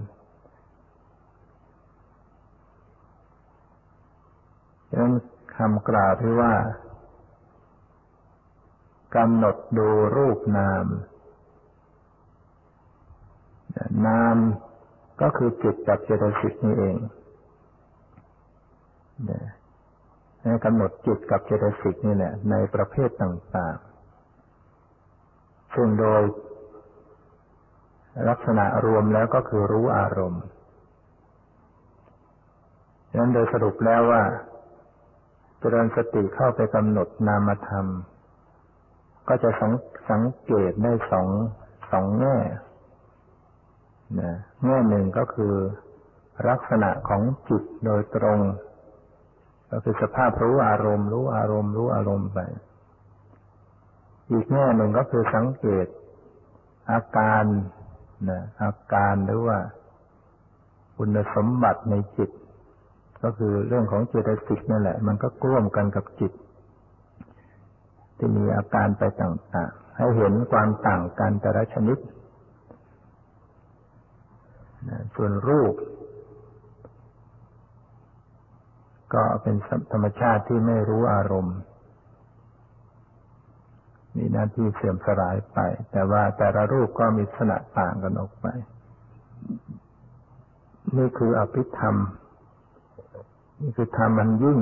[4.90, 5.14] ดังนั้น
[5.56, 6.54] คำกล่าวที่ว่า
[9.16, 10.86] กำหนดดูรูปนาม
[14.06, 14.38] นาม
[15.22, 16.96] ก็คือจิตกับเจตสิกนี่เอง
[20.42, 26.22] ให้กำหนดจิตกับเจตสิกนี่แหละในประเภทต่างๆ ซึ่งโดย
[28.30, 30.44] ลักษณะรวมแล้วก็คือรู้อารมณ์
[33.10, 34.24] ดังนั้นโดยสรุปแล้วว่า
[35.60, 37.86] เจริญสติเข้าไปกำหนดนามธรรม
[39.28, 39.74] ก็จะสัง
[40.10, 41.28] สงเกตได้สอง
[41.92, 42.38] สองแง่
[44.20, 44.32] นะ
[44.64, 45.54] แง่หนึ่งก็คือ
[46.50, 48.40] ลักษณะของจิตโดยตรง
[49.72, 52.40] ก็คือสภาพรู้อารมณ์ รู้อารมณ์ รู้อารมณ์ไป
[54.32, 55.88] อีกแง่หนึ่งก็คือสังเกต
[56.92, 57.44] อาการ
[58.30, 59.58] นะอาการหรือว่า
[60.98, 62.30] คุณสมบัติในจิต
[63.24, 66.32] ก็คือเรื่องของเจตสิกนั่นแหละ มันก็ร่วมกันกับจิต
[68.18, 71.98] ที่มีอาการไปต่างๆให้เห็นความต่างกันแต่ละชนิด
[75.16, 75.74] ส่วนรูป
[79.14, 79.56] ก็เป็น
[79.92, 81.58] ธรรมชาติที่ไม่รู้อารมณ์
[84.18, 85.58] มีหน้าที่เสื่อมสลายไป
[85.92, 88.46] แต่ว่าแต่ละรูปก็มีลักษณะต่างกันออกไป
[90.98, 91.96] นี่คืออภิธรรม
[93.62, 94.60] นี่คือธรรมมันยิ่ง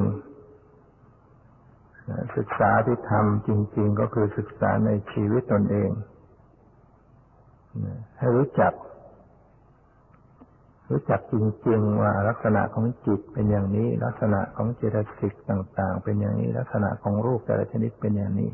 [2.38, 5.90] ศึกษาที่ทำจริง ๆ ก็คือศึกษาในชีวิตตนเอง
[8.18, 8.74] ให้รู้จัก
[10.92, 11.34] รู้จักจ
[11.68, 18.52] ริงๆว่าลักษณะของจิตเป็นอย่างนี้ ลักษณะของเจตสิกต่าง ๆ เป็นอย่างนี้ ลักษณะของรูปแต่ละชนิดเป็นอย่างนี้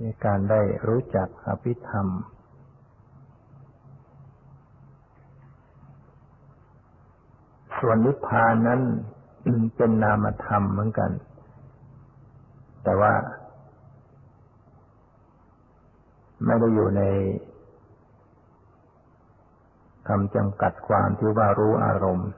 [0.00, 2.06] ในการได้รู้จักอภิธรรม
[7.78, 8.80] ส่วนนิพพานนั้น
[9.76, 11.10] เป็นนามธรรมเหมือนกัน
[12.84, 13.12] แต่ว่า
[16.44, 17.02] ไม่ได้อยู่ใน
[20.08, 22.28] คำจำกัดความที่ว่ารู้อารมณ์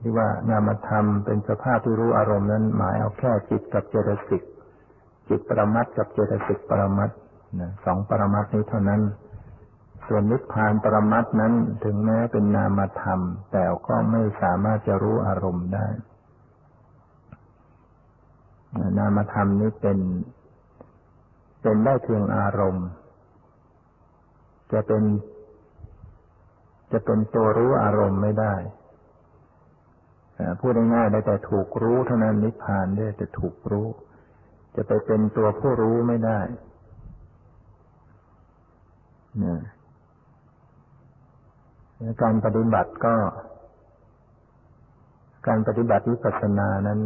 [0.00, 4.42] ที่ว่านามธรรมเป็นสภาพที่รู้อารมณ์นั้น หมายเอาแค่จิตกับเจตสิก
[5.28, 7.10] จิตปรมัตกับเจตสิกปรมัต
[7.84, 9.02] สองปรมัตนี้เท่านั้น
[10.06, 11.52] ส่วนนิพพานปรมัตนั้น
[11.84, 13.20] ถึงแม้เป็นนามธรรม
[13.52, 15.86] แต่ก็ไม่สามารถจะรู้อารมณ์ได้
[18.98, 19.98] นามธรรมนี้เป็น
[21.62, 22.86] เป็นได้เพียงอารมณ์
[24.72, 25.02] จะเป็น
[26.92, 28.54] จะเป็นตัวรู้อารมณ์ไม่ได้
[30.60, 33.86] พูดง่ายๆได้แต่ถูกรู้เท่านั้นนิพพานได้แต่ถูกรู้
[34.74, 36.40] จะไปเป็นตัวผู้รู้ไม่ได้
[39.44, 39.56] นะ
[42.22, 43.14] การปฏิบัติก็
[45.46, 47.00] การปฏิบัติวิปัสสนานั้น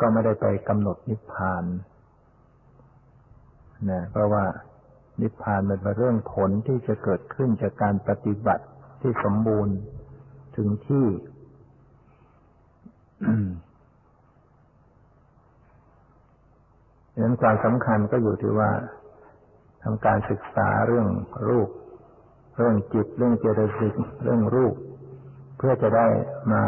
[0.00, 1.64] ก็ไม่ได้ไปกำหนดนิพพาน
[3.90, 4.44] นะเพราะว่า
[5.20, 8.64] นิพพานเป็นเรื่องผลที่จะเกิดขึ้นจากการปฏิบัติ
[9.00, 9.76] ที่สมบูรณ์
[10.56, 11.06] ถึงที่
[17.12, 18.70] ดังนั้นความสำคัญก็อยู่ที่ว่า
[19.82, 21.08] ทำการศึกษาเรื่อง
[21.48, 21.68] รูป
[22.56, 24.74] เรื่องจิต เรื่องเจตสิกเรื่องรูป
[25.58, 26.06] เพื่อจะได้
[26.52, 26.64] มา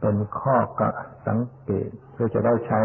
[0.00, 0.82] เป็นข้อก
[1.26, 2.80] สังเกต เพื่อจะได้ใช้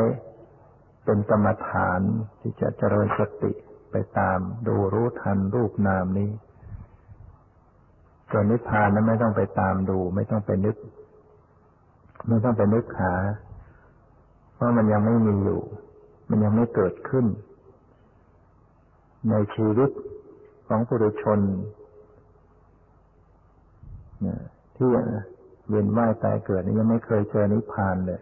[1.05, 1.99] เป็นกรรมฐาน
[2.41, 3.51] ที่จะเจริญสติ
[3.91, 6.29] ไปตามดูรู้ทันรูปนามนี้
[8.29, 10.77] ส่วนนิพพานนั้นไม่ต้องไปตามดู ไม่ต้องไปนึก
[12.27, 13.13] ไม่ต้องไปนึกหา
[14.53, 15.61] เพรามันยังไม่มีอยู่
[16.29, 17.25] มันยังไม่เกิดขึ้น
[19.29, 19.89] ในชีวิต
[20.67, 21.39] ของผู้ดุชน
[24.75, 24.87] ที่
[25.67, 28.21] เวียนว่ายตายเกิดนี่ยังไม่เคยเจอนิพพานเลย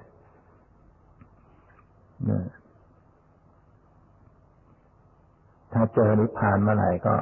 [5.73, 7.15] ถ้าเจอนิพพานเมื่อไหร่ก็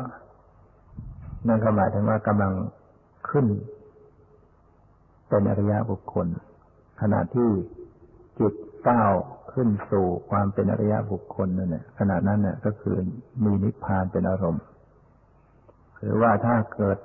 [1.48, 2.54] นั่นก็หมายถึงว่ากำลัง
[3.30, 3.46] ขึ้น
[5.28, 6.28] เป็นอริยบุคคล
[7.02, 7.50] ขณะที่
[8.40, 8.54] จิต
[8.88, 9.12] ก้าว
[9.54, 12.96] ขึ้นสู่ความเป็นอริยบุคคลนั่นแหละขณะนั้นเนี่ยก็คือ
[13.44, 14.64] มีนิพพานเป็นอารมณ์
[16.00, 16.98] หรือว่าถ้าเกิด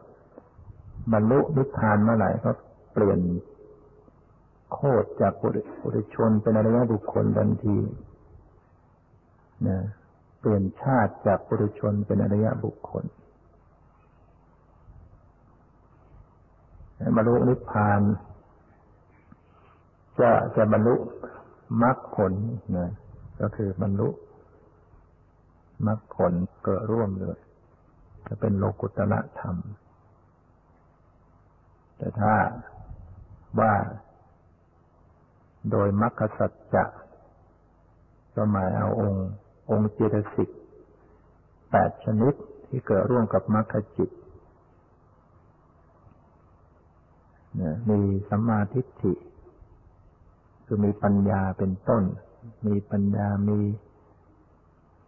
[1.12, 2.50] บรรลุนิพพานเมื่อไหร่ก็
[2.92, 3.18] เปลี่ยน
[4.72, 7.76] โคตรจากปุถุชนเป็นอริยบุคคลทันที
[9.68, 9.79] นะ
[10.40, 13.05] เปลี่ยนชาติจากปุถุชนเป็นอริยบุคคล
[17.16, 18.00] บรรลุนิพพาน
[20.20, 20.96] จะจะบรรลุ
[21.83, 22.33] มรรคผล
[22.76, 22.90] นะ
[23.40, 24.09] ก็คือบรรลุ
[25.87, 26.33] มรรคผล
[26.64, 27.38] เกิดร่วมเลย
[28.26, 29.57] จะเป็นโลกุตละธรรม
[31.96, 32.35] แต่ถ้า
[33.61, 33.74] ว่า
[35.70, 36.85] โดยมรรคสัจจะ
[38.35, 39.29] ก็หมายเอาองค์
[39.71, 40.51] องค์เจตสิก
[41.71, 42.35] แปดชนิด
[42.69, 44.11] ที่เกิดร่วมกับมรรคจิต
[47.89, 49.13] มีสัมมาทิฏฐิ
[50.65, 52.03] คือมีปัญญาเป็นต้น
[52.67, 53.61] มีปัญญามี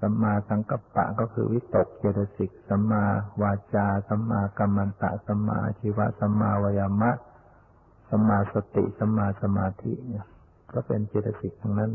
[0.01, 3.05] สัมมาสังกัปปะก็คือวิตกเจตสิกสัมมา
[3.43, 7.11] วาจาสัมมากัมมันตะสัมมาชีวะสัมมาวายามะ
[8.09, 9.93] สัมมาสติสัมมาสมาธิ
[10.73, 11.93] ก็เป็นเจตสิกทั้งนั้น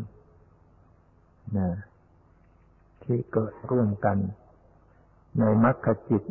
[1.58, 1.70] นะ
[3.08, 4.18] ที่เกิดร่วมกัน
[5.40, 6.24] ในมรรคจิต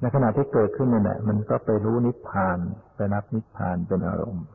[0.00, 2.58] ในขณะที่เกิดขึ้นนั่แหละมันก็ไปรู้นิพพาน
[2.94, 4.46] ไปนับนิพพานเป็นอารมณ์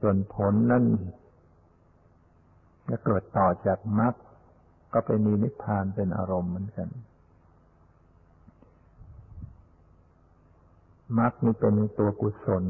[0.00, 0.84] ส่วนผลนั้น
[2.90, 4.14] จะเกิดต่อจากมรรค
[4.92, 6.88] ก็ไปมีนิพพานเป็นอารมณ์เหมือนกัน
[11.18, 12.64] มรรคนี่เป็นตัวกุศล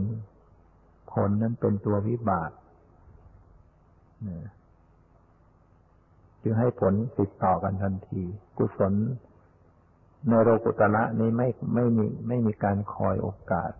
[1.13, 2.51] ผลนั้นเป็นตัววิบาก
[6.49, 8.23] จึงให้ผลติดต่อกันทันที
[8.59, 8.93] กุศล
[10.29, 13.73] ในโลกุตละนี้ไม่ไม่มีไม่มีการคอยโอกาส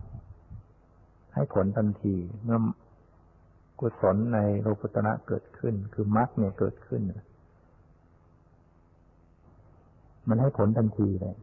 [1.33, 2.59] ให้ผลทันทีเมื่อ
[3.79, 7.01] กุศลในโลกุตระเกิดขึ้น คือมรรคเนี่ยเกิดขึ้น
[10.27, 11.35] มันให้ผลทันทีเลย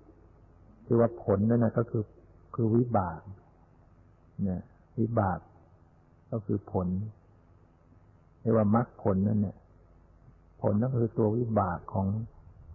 [0.86, 2.04] คือว่าผลนั่นนะก็คือ
[2.54, 3.20] คือวิบาก
[4.42, 4.62] เนี่ย
[4.98, 5.38] วิบาก
[6.30, 6.88] ก็คือผล
[8.40, 9.56] เรียกว่ามรรคผลนั่นเนี่ย
[10.60, 12.06] ผลก็คือตัววิบากของ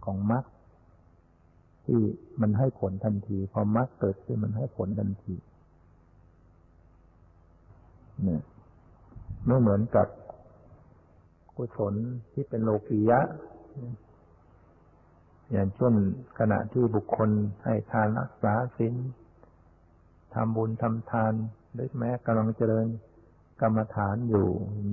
[0.04, 0.44] ของมรรค
[1.86, 2.00] ที่
[2.40, 5.34] มันให้ผลทันที พอมรรคเกิดขึ้นมันให้ผลทันที
[8.22, 8.42] เนี่ย
[9.46, 10.06] ไม่เหมือนกับ
[11.56, 11.94] กุศล
[12.32, 13.20] ที่เป็นโลกียะ
[15.52, 15.94] อย่างเช่น
[16.38, 17.30] ขณะที่บุคคล
[17.64, 18.94] ให้ทานรักษาศีล
[20.34, 21.32] ทำบุญทำทาน
[21.72, 22.86] หรือแม้กำลังเจริญ
[23.60, 24.46] กรรมฐานอยู่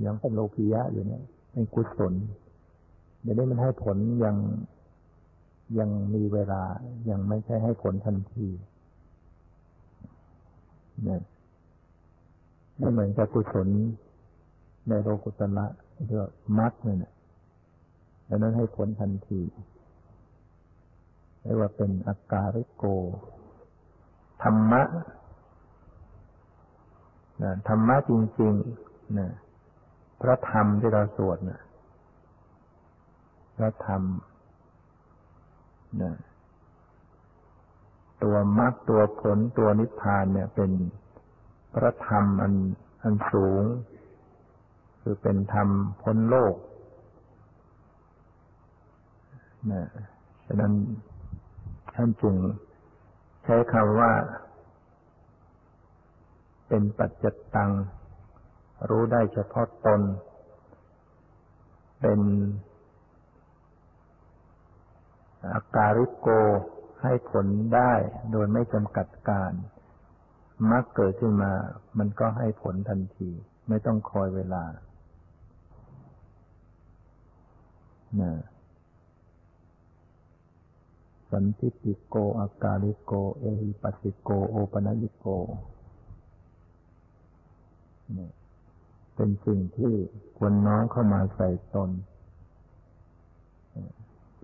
[0.06, 2.14] ยังเป็นโลกียะอยู่เนี่ยเป็นกุศล
[3.28, 4.36] ดี๋ยวนี้มันให้ผลยัง
[5.78, 6.62] ยังมีเวลา
[7.10, 8.48] ยังไม่ใช่ให้ผลทันที
[11.02, 11.20] เนี่ย
[12.78, 13.68] ไม่เหมือนกับกุศล
[14.88, 15.66] ในโลกุตละ
[16.06, 17.12] เรียกมัดเนี่ย
[18.28, 19.40] ดังนั้นให้ผลทันที
[21.42, 22.84] เรียกว่าเป็นอาการิโก
[24.42, 24.82] ธรรมะ
[27.42, 29.28] นะธรรมะจริงๆนะ
[30.20, 31.60] พระธรรมที่เราสวดนะ
[33.58, 34.02] พระธรรม
[36.02, 36.14] นะ
[38.22, 40.70] ตัวมรรคตัวผลตัวนิพพานเนี่ย เป็น
[41.72, 42.54] พระธรรมอัน
[43.02, 43.62] อันสูง
[45.00, 45.68] คือเป็นธรรม
[46.02, 46.54] พ้นโลก
[49.70, 49.84] นะ
[50.46, 50.72] ฉะนั้น
[51.94, 52.36] ท่านจึง
[53.44, 54.12] ใช้คำว่า
[56.68, 57.70] เป็นปัจจตัง
[58.88, 60.00] รู้ได้เฉพาะตน
[62.00, 62.20] เป็น
[65.46, 66.28] อาการิโก
[67.02, 67.92] ให้ผลได้
[68.32, 69.52] โดยไม่จำกัดการ
[70.70, 71.52] มักเกิดขึ้นมา
[71.98, 73.30] มันก็ให้ผลทันที
[73.68, 74.64] ไม่ต้องคอยเวลา
[78.20, 78.32] นะ
[81.32, 85.26] สันติติโกอาการิโก เอหิปัสสิโก โอปนัญิโก
[89.14, 89.94] เป็นสิ่งที่
[90.36, 91.90] ควรน้อมเข้ามาใส่ตน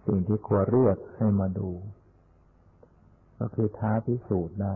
[0.07, 1.71] สิ่งที่ควรเรียกให้มาดู
[3.39, 4.75] ก็คือท้าพิสูจน์ได้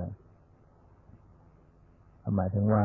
[2.37, 2.85] หมายถึงว่า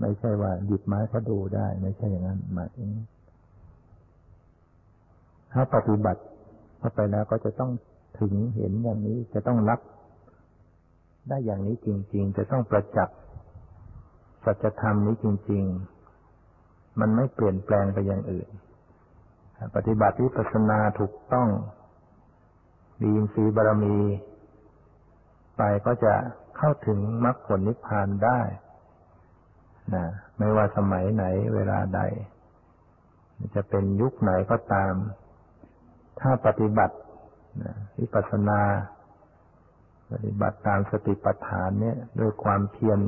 [0.00, 2.90] ไม่ใช่ว่าหยิบไม้เขาดูได้ ไม่ใช่อย่างนั้นหมายถึง
[5.52, 6.22] ถ้าปฏิบัติ
[6.78, 7.70] เข้าไปแล้วก็จะต้อง
[8.20, 9.80] ถึงเห็นอย่างนี้จะต้องรับ
[11.28, 13.18] ได้อย่างนี้จริง ๆ จะต้องประจักษ์
[14.44, 15.62] สัจธรรมนี้จริง
[16.30, 18.48] ๆ มันไม่เปลี่ยนแปลงไปอย่างอื่น
[19.74, 21.48] ปฏิบัติวิปัสสนาถูกต้อง
[23.02, 23.98] ดีนสีบารมี
[25.56, 26.14] ไปก็จะ
[26.56, 28.40] เข้าถึงมรรคผลนิพพานได้
[29.94, 30.04] นะ
[30.38, 32.00] ไม่ว่าสมัยไหนเวลาใด
[33.54, 34.94] จะเป็นยุคไหนก็ตาม
[36.20, 36.96] ถ้าปฏิบัติ
[37.98, 38.60] วิปัสสนา
[40.12, 43.00] ปฏิบัติตามสติปัฏฐานเนี่ยด้วยความเพียร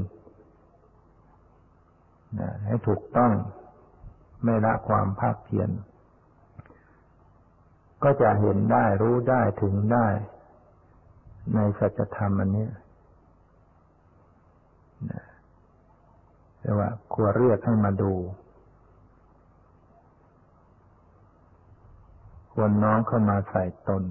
[2.66, 3.32] ให้ถูกต้อง
[4.44, 5.70] ไม่ละความภาคเพียร
[8.02, 10.06] ก็จะเห็นได้รู้ได้ถึงได้
[11.54, 12.68] ในสัจธรรมอันนี้
[16.60, 18.12] แต่ว่าควรเรียกให้มาดู
[22.52, 24.02] ควรน้องเข้ามาใส่ตน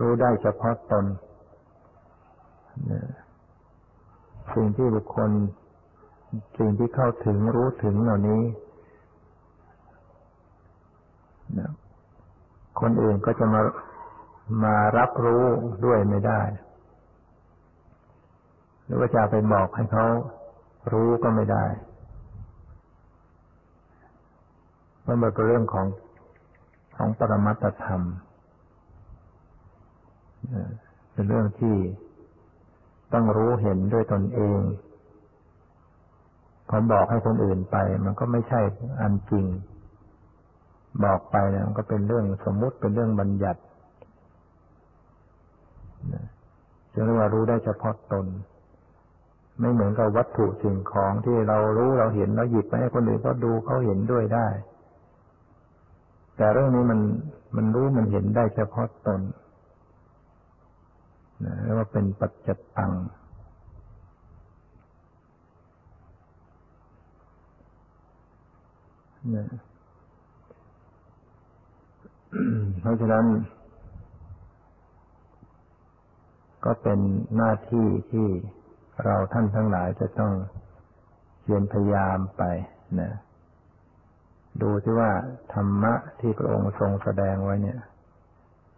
[0.00, 1.04] รู้ได้เฉพาะตน
[4.54, 5.30] สิ่งที่บุคคล
[6.58, 8.42] สิ่งที่เข้าถึงรู้ถึงเหล่านี้
[12.80, 13.62] คนอื่นก็จะมา
[14.64, 15.44] มารับรู้
[15.84, 16.40] ด้วยไม่ได้
[18.84, 20.06] หรือว่าจะไปบอกให้เขา
[20.92, 21.64] รู้ก็ไม่ได้
[25.06, 25.86] มันเป็นเรื่องของ
[26.96, 28.02] ของปรมัตธรรม
[31.12, 31.76] เป็นเรื่องที่
[33.12, 34.60] ต้องรู้เห็นด้วยตนเอง
[36.68, 38.60] พอบอกให้คนอื่นไป มันก็ไม่ใช่
[39.00, 39.46] อันจริง
[41.04, 43.60] บอกไปเนี่ยมันก็เป็นเรื่องสมมุติเป็นเรื่องบัญญัติ
[46.94, 48.26] จะเรียกว่ารู้ได้เฉพาะตน
[49.58, 54.48] ไม่เหมือนกับวัตถุสิ่งของที่เรารู้เราเห็นเราหยิบไปให้คนอื่นก็ดูเขาเห็นด้วยได้
[56.36, 57.00] แต่เรื่องนี้มัน
[57.56, 59.20] มันรู้มันเห็นได้เฉพาะตน
[61.62, 62.92] เรียกว่าเป็นปัจจตัง
[72.80, 73.26] เพราะฉะนั้น
[76.64, 77.00] ก็เป็น
[77.36, 78.28] หน้าที่ที่
[79.04, 80.32] เราท่านทั้งหลายจะต้อง
[81.42, 82.42] เพียรพยายามไป
[83.00, 83.12] นะ
[84.62, 85.10] ดูที่ว่า
[85.52, 87.80] ธรรมะที่พระองค์ทรงแสดงไว้เนี่ย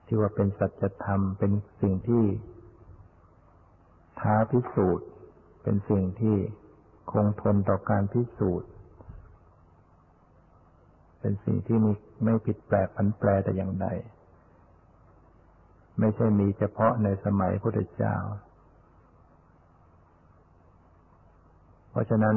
[0.06, 2.24] ที่ว่าเป็นสัจธรรมเป็นสิ่งที่
[4.20, 5.06] ท้าพิสูจน์
[5.62, 6.36] เป็นสิ่งที่
[7.10, 8.68] คงทนต่อการพิสูจน์
[11.20, 11.92] เป็นสิ่งที่มี
[12.24, 13.86] ไม่ผิดแปลกผันแปรแต่อย่างใด
[15.98, 18.16] ไม่ใช่มีเฉพาะในสมัยพุทธเจ้า
[21.90, 22.36] เพราะฉะนั้น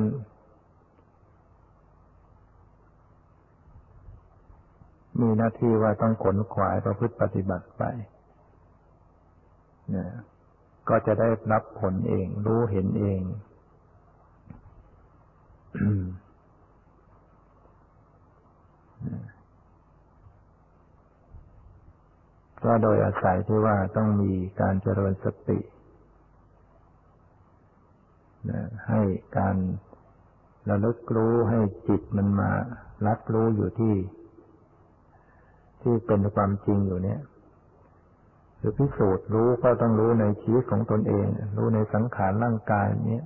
[5.21, 7.83] มีหน้าที่ว่าต้องขนขวายประพฤติปฏิบัติไป
[9.91, 10.09] เนี่ย
[10.89, 13.21] ก็จะได้รับผลเอง รู้เห็นเอง
[22.63, 25.59] ก็โดยอาศัยที่ว่าต้องมีการเจริญสติ
[28.89, 29.01] ให้
[29.37, 29.55] การ
[30.69, 32.51] ระลึกรู้ให้จิตมันมา
[33.07, 33.95] รับรู้อยู่ที่
[35.81, 37.19] ที่เป็นความจริงอยู่เนี่ย
[38.59, 41.25] คือพิสูจน์รู้ก็ต้องรู้ในชีวิตของตนเอง
[41.57, 43.25] รู้ในสังขารร่างกายเนี้ย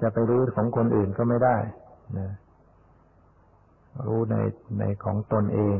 [0.00, 1.56] จะไปรู้ของคนอื่นก็ไม่ได้
[2.18, 2.30] นะ
[4.06, 4.36] รู้ใน
[4.78, 5.78] ในของตนเอง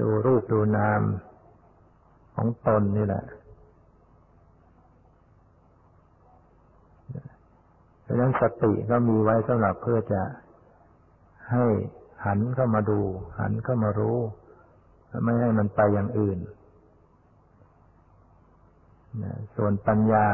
[0.00, 1.02] ดูรูปดูนาม
[2.36, 3.24] ของตนนี่แหละ
[8.02, 10.22] เพราะฉะนั้นสติก็มีไว้สำหรับเพื่อจะ
[11.50, 11.64] ให้
[12.26, 13.00] หันเข้ามาดู
[13.40, 14.18] หันเข้ามารู้
[15.24, 16.38] ไม่ให้มันไปอย่างอื่น
[19.56, 20.26] ส่วนปัญญา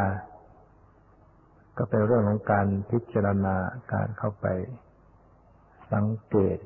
[1.78, 3.56] ก็เป็นเรื่องของการพิจารณา
[3.92, 4.46] การเข้าไป
[5.92, 6.58] สังเกต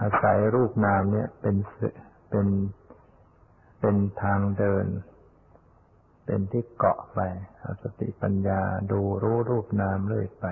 [0.00, 1.56] อาศัยรูปนามเนี่ยเป็น
[2.30, 2.46] เป็น
[3.80, 4.86] เป็นทางเดิน
[6.24, 7.20] เป็นที่เกาะไป
[7.60, 8.60] เอาสติปัญญา
[8.92, 10.46] ดูรู้รูปนามเรื่อยไป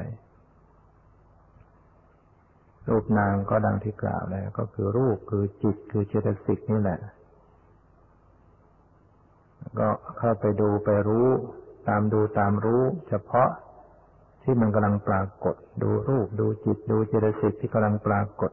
[2.89, 7.01] รูปนามก็ดังที่กล่าวแล้ว ก็คือรูปคือจิตคือเจตสิกนี่แหละ
[9.79, 11.29] ก็เข้าไปดูไปรู้
[11.89, 13.49] ตามดูตามรู้ เฉพาะ
[14.43, 18.53] ที่มันกำลังปรากฏ ดูรูปดูจิตดูเจตสิกที่กำลังปรากฏ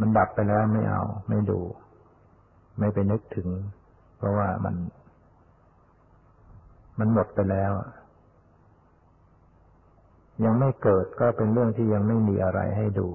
[0.00, 1.60] มันดับไปแล้วไม่เอา ไม่ดู
[2.78, 3.48] ไม่ไปนึกถึง
[4.16, 4.74] เพราะว่ามัน
[6.98, 7.72] มันหมดไปแล้ว
[10.44, 13.08] ยังไม่เกิดก็เป็นเรื่องที่ยังไม่มีอะไรให้ดู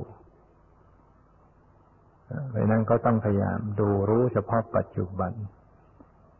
[2.50, 5.32] เพราะนั้นก็ต้องพยายามดูรู้เฉพาะปัจจุบัน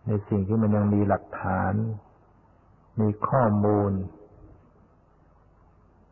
[0.08, 1.74] ในสิ่งที่มันยังมีหลักฐาน
[3.02, 3.92] มีข้อมูล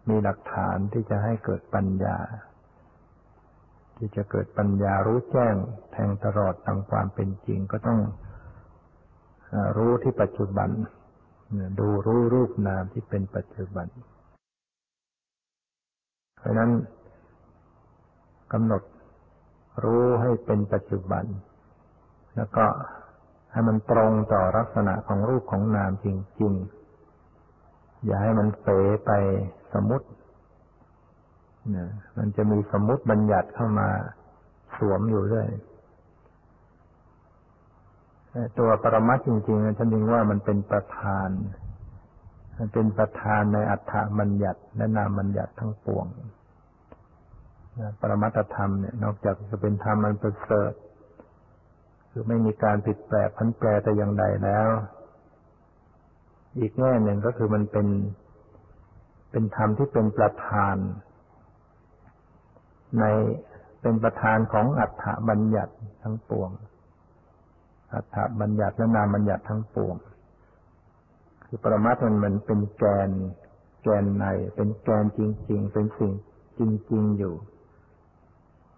[0.10, 2.18] มีหลักฐานที่จะให้เกิดปัญญา
[3.98, 5.56] ที่จะเกิดปัญญารู้แจ้ง
[5.92, 8.00] แทงตลอดตามความเป็นจริงก็ต้อง
[9.78, 10.70] รู้ที่ปัจจุบัน
[11.80, 13.88] ดูรู้รูปนามที่เป็นปัจจุบัน
[16.38, 16.72] เพราะนั้น
[18.54, 18.82] กำหนด
[19.84, 21.26] รู้ให้เป็นปัจจุบัน
[22.36, 22.66] แล้วก็
[23.51, 26.08] ให้มันตรงต่อลักษณะของรูปของนามจ
[26.41, 26.54] ริง
[27.30, 29.12] ๆ อย่าให้มันเป๋ไป
[29.74, 30.08] สมมติ
[31.76, 31.88] นะ
[32.18, 33.89] มันจะมีสมมติบัญญัติเข้ามา
[34.78, 35.49] สวมอยู่เรื่อย
[38.60, 41.30] ตัวปรมัตจริงๆฉันยิงว่ามันเป็นประธาน
[42.58, 46.06] มันเป็นประธานในอัฏฐบัญญัติและนามบัญญัติทั้งปวง
[48.00, 50.74] ปรมัตธรรมเนี่ยนอกจากจะเป็นธรรมมันประเสริฐ
[52.12, 54.68] คือไม่มีการผิดแปลกพันแปรแต่อย่างใดแล้ว
[56.60, 57.88] อีกแง่หนึ่งก็คือมันเป็น
[59.32, 60.76] เป็นธรรมที่เป็นประธาน
[63.00, 63.06] ใน
[63.82, 65.74] เป็นประธานของอัฏฐบัญญัติ
[66.04, 66.50] ทั้งปวง
[67.96, 69.96] อัฏฐบัญญัติและนามบัญญัติทั้งปวง
[71.46, 73.10] คือปรมัตถ์มันเหมือนเป็นแกน
[73.84, 74.26] แกนใน
[74.56, 75.20] เป็นแกนจ
[75.50, 76.12] ริง ๆ เป็นสิ่ง
[76.58, 77.36] จริง ๆ อยู่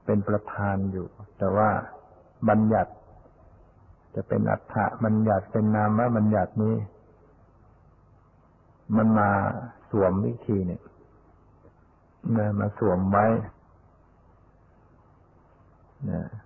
[0.06, 1.08] เป็นประธานอยู่
[1.38, 1.70] แต่ว่า
[2.50, 2.92] บัญญัติ
[4.16, 6.76] จะเป็นอัฏฐบัญญัติเป็นนามบัญญัตินี้
[8.96, 9.30] มันมา
[9.92, 10.82] สวมวิธีเนี่ย
[12.60, 13.26] มาสวมไว้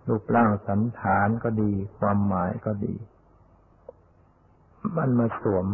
[0.08, 2.94] รูปร่างสันฐานก็ดี ความหมายก็ดี
[4.98, 5.68] มันมาสวม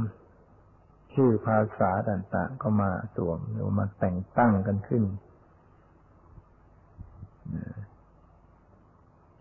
[1.13, 5.03] ชื่อภาษาต่างๆ ก็มาสวมหรือมาแต่งตั้งกันขึ้น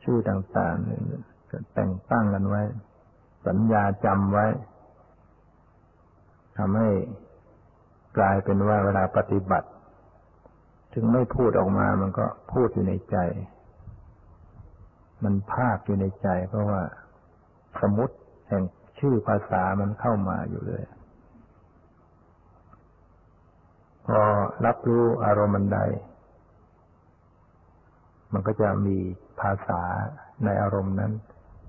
[0.02, 2.62] ชื่อต่างๆก็แต่งตั้งกันไว้
[3.46, 4.46] สัญญาจำไว้
[6.58, 6.90] ทำให้
[8.18, 9.68] กลายเป็นว่าเวลาปฏิบัติ
[10.92, 13.16] ถึงไม่พูดออกมามันก็พูดอยู่ในใจ
[15.24, 16.82] มันภาคอยู่ในใจ เพราะว่า
[17.80, 18.14] สมมติ
[18.48, 18.62] แห่ง
[18.98, 20.82] ชื่อภาษามันเข้ามาอยู่เลย
[24.06, 24.20] พอ
[24.66, 25.80] รับรู้อารมณ์ใด
[28.32, 28.96] มันก็จะมี
[29.40, 29.82] ภาษา
[30.44, 31.12] ในอารมณ์นั้น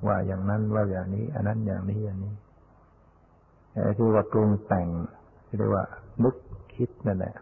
[0.08, 2.34] ว่าอย่างนั้นว่าอย่างนี้ อันนั้นอย่างนี้อย่างนี้
[3.72, 4.88] ไอ้ที่ว่าปรุงแต่ง
[5.58, 5.84] เรียกว่า
[6.24, 6.36] นึก
[6.76, 7.36] คิดนั่นแหละ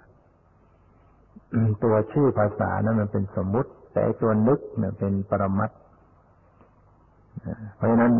[1.83, 5.71] ตัวชื่อภาษานั้นมันเป็นสมมุติ แต่ตัวนึกเนี่ยเป็นปรมัต
[7.75, 8.13] เพราะฉะนั้น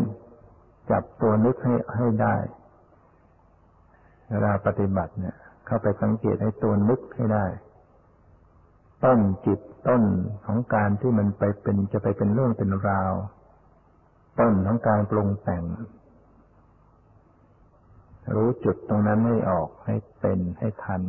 [0.90, 2.34] จับตัวนึกให้ให้ได้
[4.30, 7.46] เวลาปฏิบัติเนี่ย เข้าไปสังเกตให้ตัวนึกให้ได้
[9.04, 10.02] ต้นจิตต้น
[10.46, 13.12] ของการที่มันไปเป็นจะไปเป็นเรื่องเป็นราว
[14.38, 15.64] ต้นของการปรุงแต่ง
[18.34, 21.02] รู้จุดตรงนั้นให้ออกให้เป็นให้ทัน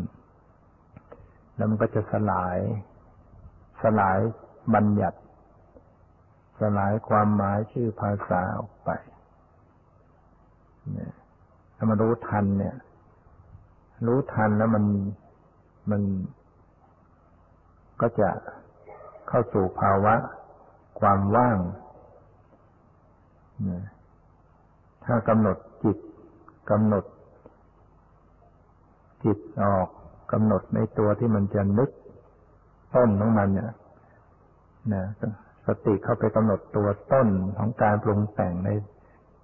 [1.56, 2.58] แล้วมันก็จะสลาย
[3.82, 4.20] สลาย
[4.74, 5.20] บัญญัติ
[6.60, 8.90] สลายความหมายชื่อภาษาออกไป
[10.94, 11.14] เนี่ย
[11.76, 12.76] ถ้ามารู้ทันเนี่ย
[14.08, 14.86] รู้ทันแล้วมัน
[15.92, 16.02] มัน
[18.02, 18.30] ก็จะ
[19.28, 20.16] เข้าสู่ภาวะ
[21.00, 21.58] ความว่าง
[25.06, 25.98] ถ้ากำหนดจิต
[26.70, 27.06] กำหนด
[29.24, 29.88] จิตออก
[30.32, 31.90] กำหนดในตัวที่มันจะนึก
[32.94, 33.72] ต้นของมันเนี่ย
[34.94, 35.06] นะ
[35.68, 38.70] สติเข้าไปกำหนดตัวต้นของการปรุงแต่งใน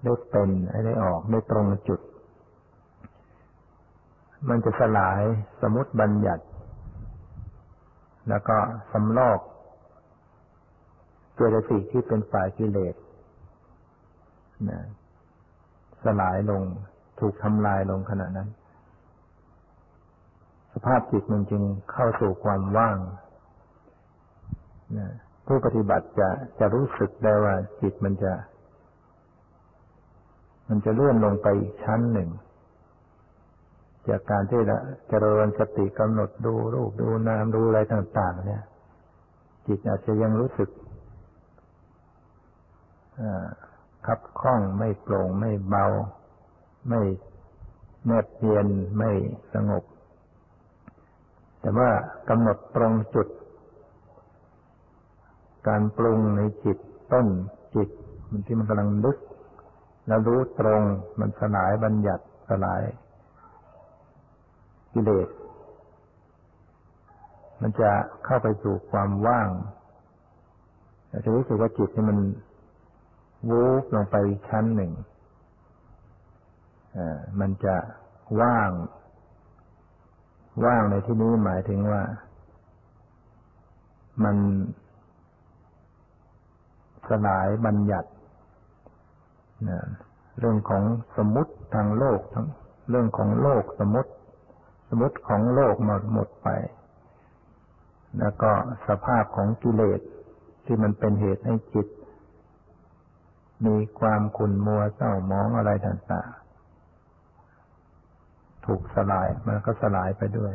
[0.04, 0.50] ได้เป็น
[0.86, 2.00] ได้ออกได้ตรงจุด
[4.50, 5.22] มันจะสลาย
[5.62, 6.46] สมุติบัญญัติ
[8.30, 8.58] แล้วก็
[8.92, 9.40] สำลอก
[11.36, 12.96] เจตสิกที่เป็นฝ่ายกิเลส
[14.70, 14.80] นะ
[16.04, 16.64] สลายลง
[17.20, 18.50] ถูกทำลายลงขณะนั้น
[20.74, 22.98] สภาพจิตมันจึงเข้าสู่ความว่าง
[24.98, 25.10] นะ
[25.46, 26.30] ผู้ปฏิบัติจะ
[26.60, 28.34] จะรู้สึกได้ว่าจิตมันจะ
[30.70, 32.30] มันจะเลื่อนลงไปอีกชั้นหนึ่ง
[34.10, 34.80] จากการที่ละ
[35.10, 38.64] เจริญสติกำหนดดูรูปดูนามดูอะไรต่าง ๆ เนี่ย
[39.68, 40.70] จิตอาจจะยังรู้สึก
[44.06, 45.86] คับคล้องไม่โปร่งไม่เบา
[46.90, 47.02] ไม่
[48.06, 48.68] แนบเนียน
[48.98, 49.12] ไม่
[49.54, 49.84] สงบ
[51.62, 51.90] แต่ว่า
[52.30, 53.28] กำหนดตรงจุด
[55.68, 56.78] การปรุงในจิต
[57.14, 57.28] ต้น
[57.76, 57.90] จิต
[58.30, 59.18] มันที่มันกำลังลึก
[60.08, 60.82] แล้วรู้ตรง
[61.20, 62.84] มันสลายบัญญัติสลาย
[64.94, 65.30] กิเลส
[67.62, 67.92] มันจะ
[68.26, 69.50] เข้าไปสู่ความว่าง
[71.24, 72.20] จะรู้สึกว่าจิตนี่มัน
[73.50, 74.16] วูบลงไป
[74.48, 74.92] ชั้นหนึ่ง
[77.40, 77.76] มันจะ
[78.42, 78.72] ว่าง
[80.66, 82.02] ว่างในที่นี้หมายถึงว่า
[84.24, 84.38] มัน
[87.10, 88.10] สลายบัญญัติ
[90.40, 90.84] เรื่องของ
[91.18, 92.48] สมมติทางโลกทั้ง
[92.90, 94.12] เรื่องของโลกสมมติ
[94.90, 96.50] สมมติของโลกหมดหมดไป
[98.20, 98.52] แล้วก็
[98.88, 100.02] สภาพของกิเลส
[100.66, 101.88] ที่มันเป็นเหตุให้จิต
[103.66, 110.54] มีความขุ่นมัวเศร้ามองอะไรต่างๆถูกสลายมันก็สลายไปด้วย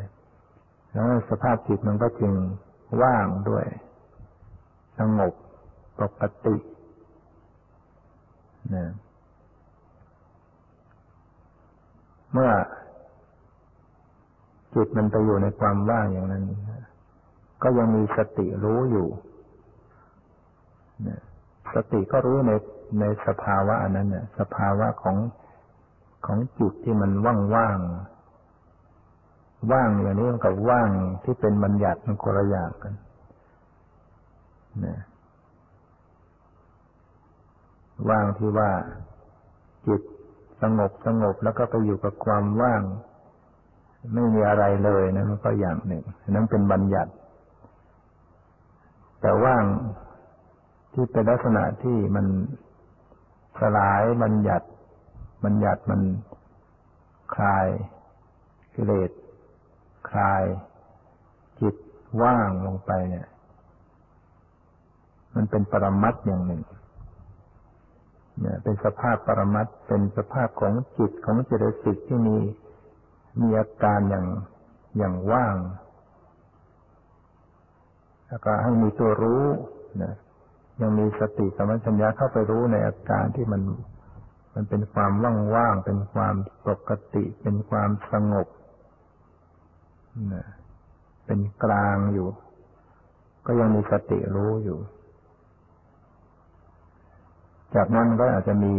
[0.91, 2.33] แล้วสภาพจิตมันก็จึง
[3.01, 3.65] ว่างด้วย
[4.99, 5.33] สงบ
[5.99, 6.55] ปกติ
[8.75, 8.85] นะ
[12.31, 12.51] เมื่อ
[14.73, 16.43] จิตมันไปอยู่ในความว่างอย่างนั้น
[17.61, 19.07] ก็ยังมีสติรู้อยู่
[21.73, 22.51] สติก็รู้ใน
[22.99, 25.17] ในสภาวะอันนั้นเนี่ยสภาวะของ
[26.25, 27.79] ของจิตที่มันว่างว่าง
[29.71, 30.89] ว่างอย่างนี้กับว่าง
[31.23, 32.93] ที่เป็นบัญญัติมันคนละอย่างกัน
[34.85, 34.97] นะ
[38.09, 38.71] ว่างที่ว่า
[39.87, 40.01] จิต
[40.61, 42.81] สงบสงบแล้วก็ไปอยู่กับความว่าง
[44.13, 47.11] ไม่มีอะไรเลยนะมันก็อย่างหนึ่งนั้นเป็นบัญญัติ
[49.21, 49.63] แต่ว่าง
[50.93, 52.25] ที่เป็นลักษณะที่มัน
[53.59, 54.67] สลายบัญญัติ
[55.43, 56.01] บัญญัติมัน
[57.35, 57.67] คลาย
[58.75, 59.11] กิเลส
[60.09, 60.43] คลาย
[61.61, 61.75] จิต
[62.21, 63.27] ว่างลงไปเนี่ย
[65.35, 66.61] มันเป็นปรมัตอย่างหนึ่ง
[68.41, 72.37] เนี่ยเป็นสภาพปรมัตเป็นสภาพของจิตของเจตสิกที่มี
[73.41, 74.27] มีอาการอย่าง
[74.97, 75.55] อย่างว่าง
[78.27, 79.43] แล้วก็ให้มีตัวรู้
[80.03, 80.13] นะ
[80.81, 83.61] ยังมีสติสมัชัญญาเข้าไปรู้ในอาการที่มัน
[84.53, 85.11] มันเป็นความ
[85.55, 86.35] ว่างๆเป็นความ
[86.67, 88.47] ปกติ เป็นความสงบ
[90.33, 90.45] นะ
[91.25, 92.27] เป็นกลางอยู่
[93.45, 94.79] ก็ยังมีสติรู้อยู่
[97.75, 98.73] จากนั้นก็อาจจะมี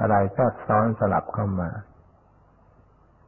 [0.00, 1.70] อะไรแทรกซ้อนสลับเข้ามา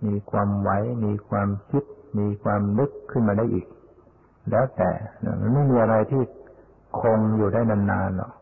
[0.06, 0.70] มีความไหว
[1.04, 1.84] มีความคิด
[2.18, 3.66] มีความนึกขึ้นมาได้อีก
[4.50, 4.90] แล้วแต่
[5.40, 6.22] มันไม่มีอะไรที่
[7.00, 8.32] คงอยู่ได้นานๆหรอก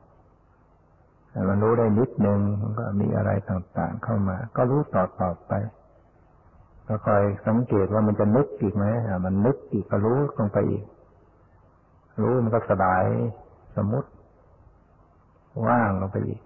[1.31, 5.53] แต่มันรู้ได้นิดนึงมันก็มีอะไรต่างๆเข้ามา ก็รู้ต่อต่อไป
[6.89, 8.85] ก็คอยสังเกตว่ามันจะนึกอีกไหม
[9.25, 10.85] มันนึกอีกก็รู้ลงไปอีก
[12.23, 13.05] รู้มันก็สบาย
[13.77, 14.09] สมมติ
[15.69, 16.41] ว่างลงไปอีก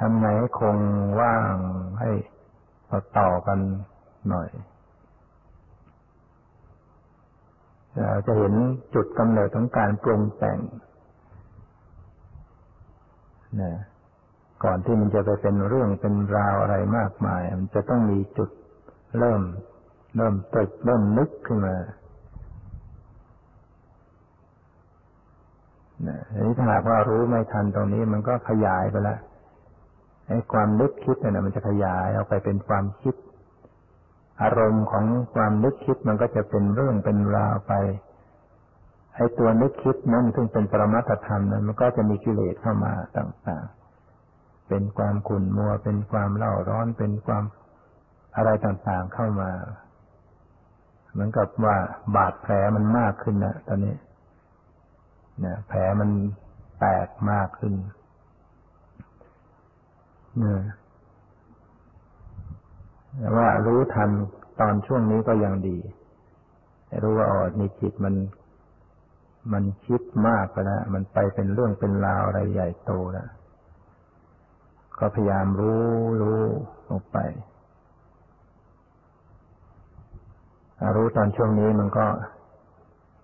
[0.00, 0.76] ทำไงให้คง
[1.20, 1.54] ว่าง
[2.00, 2.10] ให้
[2.90, 3.58] ต่อต่อกัน
[4.30, 4.48] หน่อย
[7.94, 8.52] เราจะเห็น
[8.94, 10.58] จุดกำเนิดของการปรุงแต่ง
[13.60, 13.72] นะ
[14.64, 18.50] ก่อนที่มันจะไปเป็นเรื่องเป็นราวอะไรมากมาย มันจะต้องมีจุด
[19.18, 19.42] เริ่ม
[20.16, 21.76] เริ่มตึกเริ่มนึกขึ้นมา
[26.08, 29.18] นะนี้ถ้าหากว่ารู้ไม่ทันตรงนี้มันก็ขยายไปแล้ว
[30.28, 33.14] ไอ้ความนึกคิดเนี่ยมันจะขยายออกไปเป็นความคิด
[34.42, 37.72] อารมณ์ของความนึกคิดมันก็จะเป็นเรื่องเป็นราวไป
[39.14, 47.44] ไอ้ตัวนึกคิดนั้นซึ่งเป็นปรมัตธรรมนั้นมันก็จะมีกิเลสเข้ามาต่างๆ เป็นความขุ่นมัว เป็นความเล่าร้อน เป็นความ
[48.36, 49.50] อะไรต่างๆเข้ามา
[51.12, 51.76] เหมือนกับว่า
[52.16, 53.94] บาดแผลมันมากขึ้นนะตอนนี้
[55.42, 56.10] เนี่ย แผลมัน
[56.78, 57.74] แตกมากขึ้น
[60.38, 60.62] เนี่ย
[63.18, 64.10] แต่ว่ารู้ทัน
[64.60, 65.78] ตอนช่วงนี้ก็ยังดี
[67.02, 68.14] รู้ว่าอ๋อนี่จิตมัน
[69.52, 73.28] มันคิดมากไปแล้ว มันไปเป็นเรื่องเป็นราวอะไรใหญ่โตแล้ว
[74.98, 75.84] ก็พยายามรู้
[76.22, 76.40] รู้
[76.88, 77.18] ลงไป
[80.96, 82.06] รู้ตอนช่วงนี้มันก็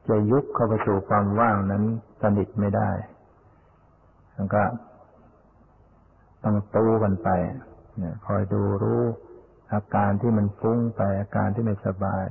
[0.08, 1.84] จะยุบเข้าไปสู่ความว่างนั้น
[2.22, 2.90] สนิทไม่ได้
[4.36, 4.62] มันก็
[6.44, 7.28] ต้องตู้กันไป
[8.26, 9.02] คอยดูรู้
[9.72, 12.24] อาการที่มันฟุ้งไปอาการที่ไม่สบาย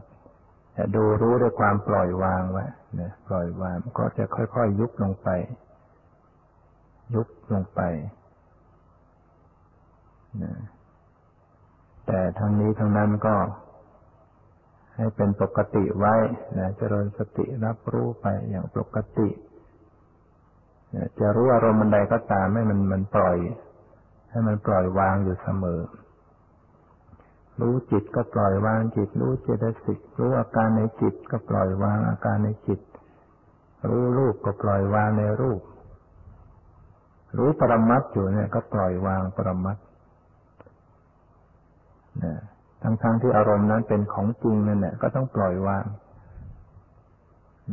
[0.73, 2.65] แต่ดูรู้ด้วยความปล่อยวางไว้
[2.95, 5.29] เนี่ยปล่อยวางก็จะค่อยๆยุบลงไป
[7.15, 7.81] ยุบลงไป
[10.43, 10.53] นะ
[12.07, 13.35] แต่ทั้งนี้ทั้งนั้นก็
[14.95, 16.15] ให้เป็นปกติไว้
[16.59, 19.29] นะเจริญสติรับรู้ไปอย่างปกติ
[21.19, 23.37] จะรู้อารมณ์มันใดก็ตามให้มันมันปล่อย
[24.31, 25.81] ให้มันปล่อยวางอยู่เสมอ
[27.61, 32.79] รู้จิตก็ปล่อยวางจิต รู้เจตสิกรู้อาการในจิตก็ปล่อยวางอาการในจิต
[33.89, 35.61] รู้รูปก็ปล่อยวางในรูป
[37.37, 39.77] รู้ปรมัตอยู่เนี่ยก็ปล่อยวางปรมัต
[42.23, 42.35] นะ
[42.81, 45.85] ทั้งๆทที่อารมณ์นั้นเป็นของจริงนั่นแหละก็ต้องปล่อยวาง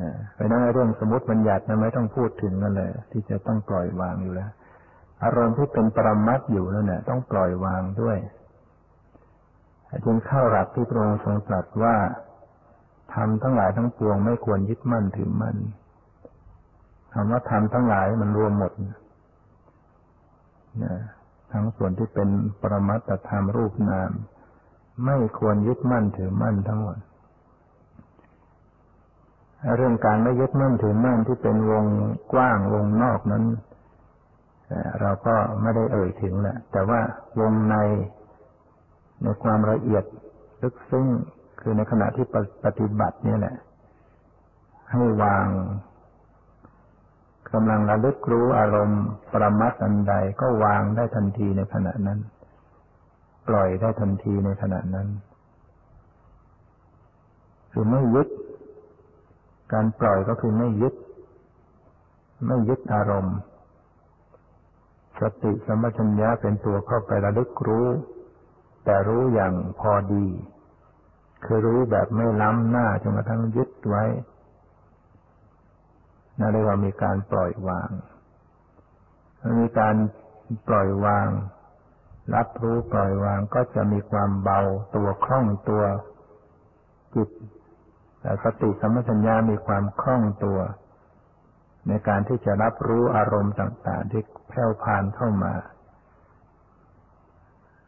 [0.01, 4.51] นะไปนั่งเรื่องสมมติบัญญัตินั้นไม่ต้องพูดถึงกันเลยที่จะต้องปล่อยวางอยู่แล้ว
[5.24, 8.18] อารมณ์ที่เป็นปรมัตอยู่นั่นแหละต้องปล่อยวางด้วย
[10.05, 11.97] จึงเข้าหลักที่พระองค์ทรงตรัสว่า
[13.14, 15.57] ทำทั้งหลายทั้งปวงไม่ควรยึดมั่นถือมั่น
[17.12, 18.72] คำว่าทำทั้งหลายมันรวมหมด
[20.84, 20.95] นะ
[21.53, 22.28] ทั้งส่วนที่เป็น
[22.61, 24.11] ปรมัตถธรรมรูปนาม
[25.05, 26.99] ไม่ควรยึดมั่นถือมั่นทั้งหมด
[29.76, 31.84] เรื่องการไม่ยึดมั่นถือมั่นที่เป็นวง
[32.32, 33.44] กว้างวงนอกนั้น
[35.00, 37.00] เราก็ไม่ได้เอ่ยถึงแหละแต่ว่า
[37.40, 37.76] วงใน
[39.22, 40.04] ในความละเอียด
[40.62, 41.06] ลึกซึ้ง
[41.60, 42.26] คือในขณะที่
[42.64, 43.56] ปฏิบัตินี่แหละ
[44.92, 45.46] ให้วาง
[47.52, 49.02] กำลังระลึกรู้อารมณ์
[49.32, 52.18] ประมัดอันใดก็วางได้ทันทีในขณะนั้น
[53.48, 55.08] ปล่อยได้ทันทีในขณะนั้น
[57.72, 58.28] คือไม่ยึด
[59.72, 60.94] การปล่อยก็คือไม่ยึด
[62.46, 63.36] ไม่ยึดอารมณ์
[65.20, 67.86] สติสมัชัญญะเป็นตัวเข้าไประลึกรู้
[68.84, 70.26] แต่รู้อย่างพอดี
[71.44, 74.04] คือรู้แบบไม่ล้ำหน้าจนกระทั่งยึดไว้
[76.38, 77.90] นั่นเรียกว่ามีการปล่อยวาง
[79.60, 79.96] มีการ
[80.68, 81.28] ปล่อยวาง
[82.34, 84.60] รับรู้ปล่อยวางก็จะมีความเบา
[84.94, 85.82] ตัวคล่องตัว
[87.14, 87.28] จิต
[88.24, 90.58] แต่สติสัมัชัญญามีความคล่องตัว
[91.88, 95.54] ในการที่จะรับรู้อารมณ์ต่าง ๆ ที่แผ่วพานเข้ามา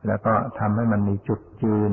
[0.07, 1.93] แล้วก็ทำให้มันมีจุดยืน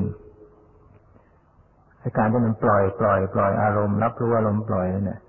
[2.00, 5.20] ในการที่มันปล่อยปล่อยปล่อยอารมณ์รับรู้อารมณ์ปล่อยเนี่ย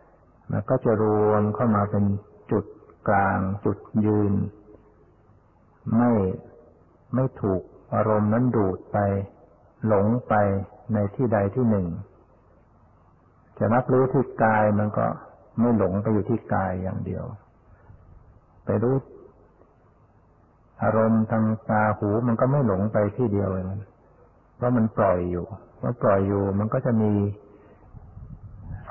[0.51, 2.05] มันก็จะรวมเข้ามาเป็น
[2.51, 2.65] จุด
[3.07, 4.33] กลาง จุดยืน
[5.97, 6.11] ไม่
[7.15, 7.61] ไม่ถูก
[7.95, 8.97] อารมณ์นั้นดูดไป
[9.87, 10.33] หลงไป
[10.93, 11.87] ในที่ใดที่หนึ่ง
[13.57, 15.05] จะรับรู้ที่กายมันก็
[15.59, 17.25] ไม่หลงไปอยู่ที่กายอย่างเดียว
[18.65, 18.95] ไปรู้
[20.83, 23.81] อารมณ์ทางตาหูมันก็ไม่หลงไปที่เดียวเลยมัน
[24.55, 25.45] เพราะมันปล่อยอยู่
[25.79, 27.11] เมื่อปล่อยอยู่มันก็จะมี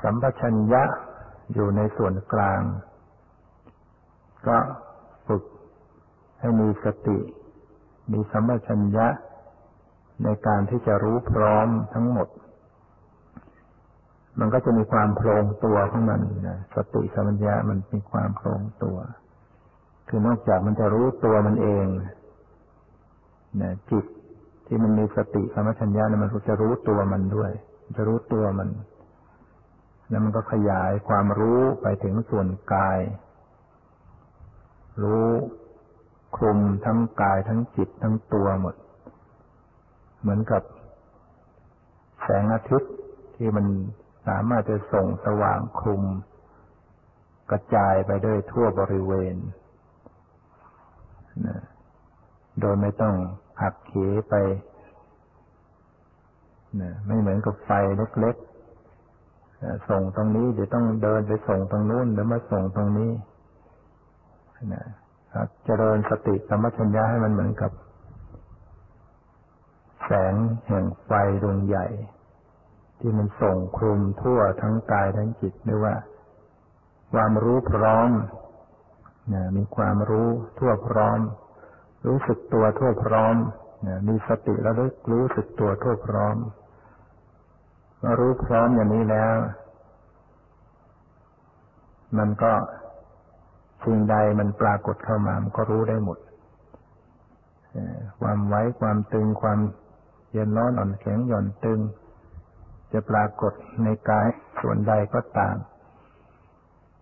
[0.03, 0.83] สัมปชัญญะ
[1.53, 2.61] อยู่ในส่วนกลาง
[4.47, 4.57] ก็
[5.27, 5.43] ฝึก
[6.39, 7.19] ให้มีสติ
[8.11, 9.07] มีสัมปชัญญะ
[10.23, 12.27] ในการที่จะรู้พร้อมทั้งหมด
[14.39, 18.97] มันก็จะมีความโพลงตัวของมันนะสติสัมปชัญญะมันมีความโพลงตัว
[20.07, 21.85] คือนอกจากมันจะรู้ตัวมันเอง
[23.61, 24.05] นะจิต
[24.67, 27.51] ที่มันมีสติสัมปชัญญะเนี่ยมันจะรู้ตัวมันด้วย
[27.97, 28.69] จะรู้ตัวมัน
[30.09, 32.99] แล้วมันก็ขยายความรู้ไปถึงส่วนกาย
[35.03, 35.29] รู้
[36.35, 38.75] คลุมทั้งกายทั้งจิตทั้งตัวหมด
[40.21, 40.63] เหมือนกับ
[42.23, 42.93] แสงอาทิตย์
[43.35, 43.65] ที่มัน
[44.27, 46.03] สามารถจะส่งสว่างคลุม
[47.51, 49.35] กระจายไปด้วยทั่วบริเวณ
[51.47, 51.57] นะ
[52.59, 53.15] โดยไม่ต้อง
[53.61, 53.93] หักเห
[54.29, 54.33] ไป
[56.81, 57.71] นะไม่เหมือนกับไฟ
[58.19, 63.11] เล็กๆ ส่งตรงนี้เดี๋ยวต้องเดินไปส่งตรงนู้นแล้วมาส่งตรงนี้
[64.73, 64.85] นะ
[65.33, 67.71] ครับเจริญสติสมัชัญญาให้มันเหมือนกับ
[70.05, 70.35] แสง
[70.67, 71.11] แห่งไฟ
[71.43, 71.85] ดวงใหญ่
[72.99, 75.95] ที่มันส่งคลุมทั่วทั้งกายทั้งจิตด้วยว่า
[77.13, 78.09] ความรู้พร้อม
[79.33, 80.29] นะมีความรู้
[80.59, 81.19] ทั่วพร้อม
[82.07, 83.35] รู้สึกตัวทั่วพร้อม
[84.07, 84.75] มีสติแล้ว
[85.11, 86.35] รู้สึกตัวทั่วพร้อม
[87.99, 89.35] เมื่อรู้พร้อมอย่างนี้แล้ว
[92.17, 92.53] มันก็
[93.83, 96.19] สิ่งใดมันปรากฏเข้ามามันก็รู้ได้หมด
[98.21, 99.59] ความไว้ความตึงความ
[100.31, 101.79] เย็นร้อนอ่อนแข็งหย่อนตึง
[102.93, 104.27] จะปรากฏในกาย
[104.61, 105.55] ส่วนใดก็ตาม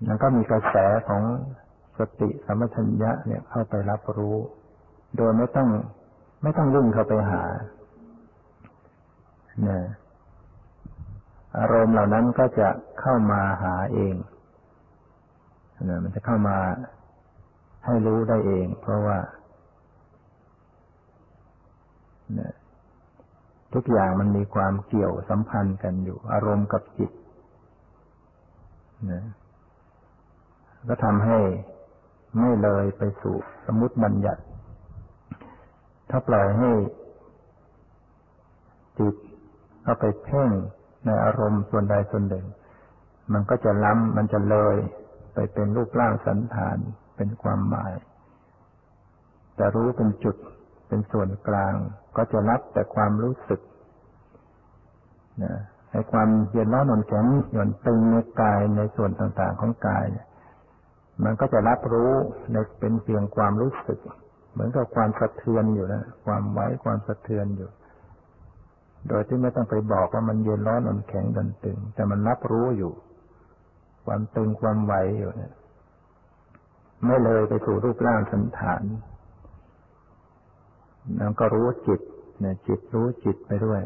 [0.08, 0.76] มันก็มีกระแส
[1.08, 1.24] ของ
[1.98, 4.38] สติสมัชัญญะเนี่ยเข้าไปรับรู้
[5.18, 5.70] โดยไม่ต้อง
[6.42, 7.44] ไม่ต้องวิ่งเข้าไปหา
[9.68, 9.80] นะ
[11.58, 12.70] อารมณ์เหล่านั้นก็จะ
[13.00, 14.16] เข้ามาหาเอง
[15.90, 16.58] นะมันจะเข้ามา
[17.86, 19.18] ให้รู้ได้เอง เพราะว่า
[22.40, 22.54] นะ
[23.74, 27.11] ทุกอย่างมันมีความเกี่ยวสัมพันธ์กันอยู่ อารมณ์กับจิต
[29.11, 29.24] นะ
[30.88, 31.39] ก็ทำให้
[32.39, 34.41] ไม่เลยไปสู่สมมติบัญญัติ
[36.09, 36.71] ถ้าปล่อยให้
[38.99, 39.15] จิต
[39.84, 40.49] เข้าไปเพ่ง
[41.05, 42.45] ในอารมณ์ส่วนใดส่วนหนึ่ง
[43.34, 44.76] มันก็จะล้ำมันจะเลย
[45.34, 46.78] ไปเป็นรูปร่างสันฐาน
[47.15, 47.93] เป็นความหมาย
[49.55, 50.36] แต่รู้เป็นจุด
[50.94, 51.76] เป็นส่วนกลาง
[52.18, 53.62] ก็จะรับแต่ความรู้สึก
[55.44, 55.54] นะ
[55.91, 60.06] ในความเย็นร้อนหนอนแข็งหย่อนตึงในกายในส่วนต่างๆของกาย
[61.24, 62.12] มันก็จะรับรู้
[62.52, 64.00] ในเป็นเพียงความรู้สึก
[64.52, 67.70] เหมือนกับความสะเทือนอยู่นะความไว้ความสะเทือนอยู่
[69.08, 72.94] โดยที่ไม่ต้องไปบอกว่ามันเย็นร้อนอ่อนแข็งดันตึง แต่มันรับรู้อยู่
[74.06, 75.54] ความตึงความไหวอยู่เนี่ย
[77.06, 78.84] ไม่เลยไปสู่รูปร่างสันฐาน
[81.18, 82.01] แล้วก็รู้จิต
[82.39, 83.82] เนี่ยจิตรู้จิตไปด้วย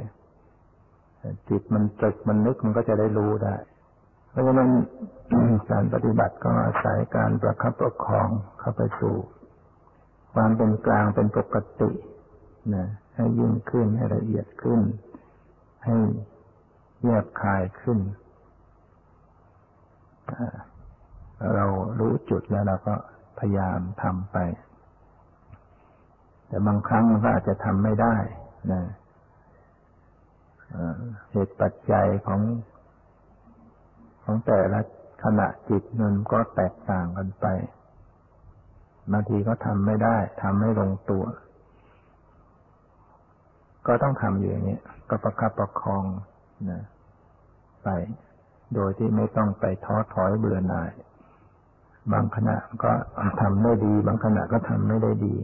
[1.49, 3.55] จิตมันจิตมันนึกมันก็จะได้รู้ได้
[4.29, 4.69] เพราะฉะนั้น
[5.71, 9.15] การปฏิบัติก็อาศัยการประคับประคองเข้าไปสู่
[10.33, 11.91] ความเป็นกลางเป็นปกติ
[12.75, 14.81] นะให้ยิ่งขึ้นให้ละเอียดขึ้น
[15.85, 15.95] ให้
[17.03, 17.99] แยบคายขึ้น
[21.55, 21.65] เรา
[21.99, 22.95] รู้จุดแล้วเราก็
[23.39, 24.37] พยายามทำไป
[26.47, 28.15] แต่บางครั้งก็อาจจะทำไม่ได้
[28.71, 28.81] นะ
[31.31, 32.41] เหตุปัจจัยของ
[34.23, 34.79] ของแต่ละ
[35.23, 37.45] ขณะจิตนั้นก็แตกต่างกันไป
[39.11, 41.25] บางทีก็ทำไม่ได้ทำไม่ลงตัว
[43.87, 44.79] ก็ต้องทำอยู่อย่างนี้
[45.09, 46.05] ก็ประคับประคอง
[46.69, 46.81] นะ
[47.83, 47.87] ไป
[48.73, 50.91] โดยที่ไม่ต้องไปท้อถอยเบื่อหน่าย
[52.11, 52.91] บางขณะก็
[53.41, 55.35] ทำได้ดี บางขณะก็ทำไม่ได้ดี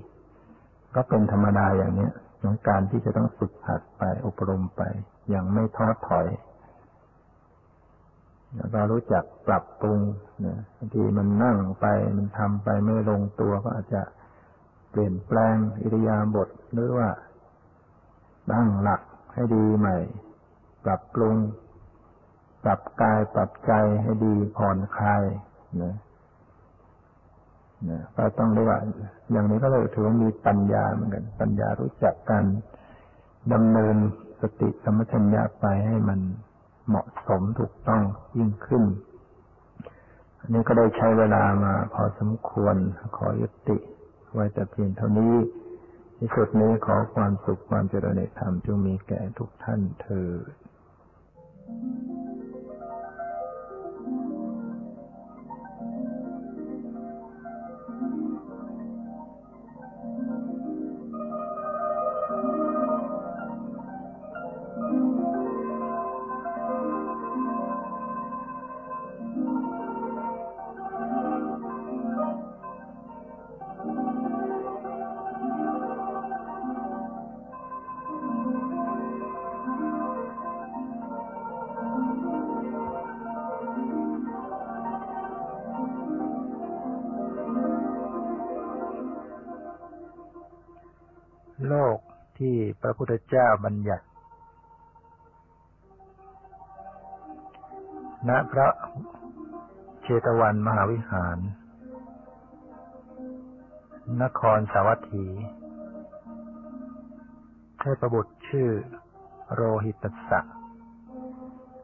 [0.96, 2.10] ก็เป็นธรรมดาอย่างนี้
[2.42, 4.82] ของการที่จะต้องฝึกหัดไปอบรมไป
[5.30, 6.28] อย่างไม่ท้อถอย
[8.56, 10.00] แล้วก็รู้จักปรับปรุง
[10.46, 11.86] นะบางทีมันนั่งไป
[12.18, 14.04] มันทำไปไม่ลงตัวก็อาจจะ
[14.90, 17.10] เปลี่ยนแปลงอิริยาบถหรือว่า
[18.52, 19.02] ตั้งหลัก
[19.34, 19.98] ให้ดีใหม่
[20.86, 21.36] ปรับปรุง
[22.64, 25.24] ปรับกายปรับใจให้ดีผ่อนคลาย
[25.82, 25.96] นะ
[28.16, 28.80] ก็ต้องเรียกว่า
[29.32, 32.46] อย่างนี้ก็เลยถือว่ามีปัญญาเหมือนกัน ปัญญารู้จักการ
[33.54, 33.96] ดำเนิน
[34.42, 36.20] สติสมัชัญญาไปให้มัน
[36.88, 38.02] เหมาะสมถูกต้อง
[38.38, 38.84] ยิ่งขึ้น
[40.40, 42.76] อันนี้ก็ได้ใช้เวลามาพอสมควร
[43.18, 43.78] ขอยุติ
[44.34, 45.36] ไว้แต่เพียงเท่านี้
[46.18, 50.52] ที่สุดนี้ขอความสุขความเจริญในธรรมจงมีแก่ทุกท่านเถิด
[52.33, 94.06] โระพุทธเจ้าบัญญัติ
[98.30, 98.68] ณ พระ
[100.02, 101.38] เชตวันมหาวิหาร
[104.22, 105.28] นครสาวัตถี
[107.80, 108.70] เทพบุตรชื่อ
[109.54, 110.58] โรหิตสักดิ์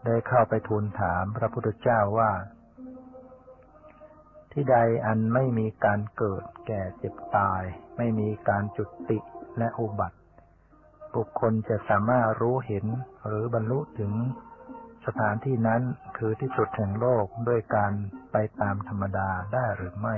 [0.05, 2.31] ได้เข้าไปทูลถามพระพุทธเจ้าว่า
[4.51, 7.63] ที่ใดอันไม่มีการเกิดแก่เจ็บตาย
[7.97, 9.19] ไม่มีการจุติ
[9.59, 10.18] และอุบัติ
[11.15, 12.85] บุคคลจะสามารถรู้เห็น
[13.27, 14.13] หรือบรรลุถึง
[15.05, 15.81] สถานที่นั้น
[16.17, 17.91] คือที่สุดแห่งโลกด้วยการ
[18.31, 20.15] ไปตามธรรมดาได้หรือไม่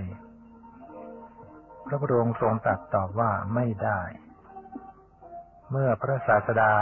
[1.86, 4.02] พระพุทธองค์ทรงตรัสตอบว่าไม่ได้
[5.70, 6.74] เมื่อพระศาสดา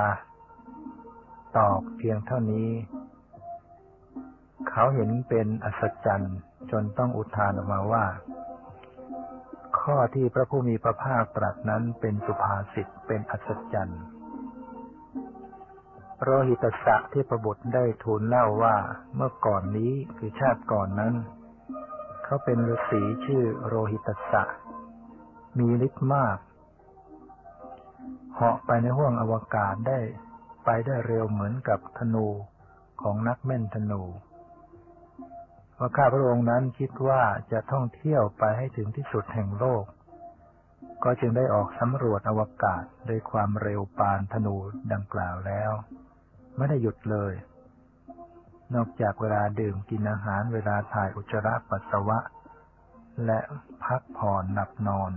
[1.58, 2.70] ตอบเพียงเท่านี้
[4.70, 6.38] เขาเห็นเป็นอัศจรรย์
[6.72, 8.06] จนต้องอุทานออกมาว่า
[9.82, 14.04] ข้อที่พระผู้มีพระภาคตรัสนั้นเป็นสุภาษิตเป็นอัศจรรย์
[16.24, 18.78] โรหิตสะที่ประบุได้ทูลเล่าว่า
[19.16, 21.14] เมื่อก่อนนี้คือชาติก่อนนั้น
[22.24, 24.44] เขาเป็นฤาษีชื่อโรหิตสะ
[25.58, 26.38] มีฤทธิ์มาก
[28.34, 30.00] เหาะไปในห้วงอวกาศได้
[30.66, 32.28] ไปได้เร็วเหมือนกับธนู
[33.02, 34.02] ของนักแม่นธนู
[35.80, 39.86] ว่าข้าพระองค์นั้นคิดว่าจะท่องเที่ยวไปให้ถึงที่สุดแห่งโลก
[41.04, 44.56] ก็จึงได้ออกสำรวจอวกาศด้วยความเร็วปานธนู
[44.94, 45.72] ดังกล่าวแล้ว
[46.58, 47.34] ไม่ได้หยุดเลย
[48.76, 52.20] นอกจากเวลาดื่มกินอาหารเวลาถ่ายอุจจาระปัสสาวะ
[53.26, 53.40] และ
[53.84, 55.12] พักผ่อนหลับนอน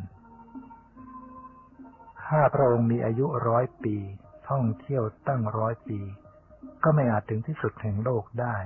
[2.26, 3.96] ข้าพระองค์มีอายุร้อยปี
[4.48, 6.00] ท่องเที่ยวตั้งร้อยปี
[6.84, 8.56] ก็ไม่อาจถึงที่สุดแห่งโลกได้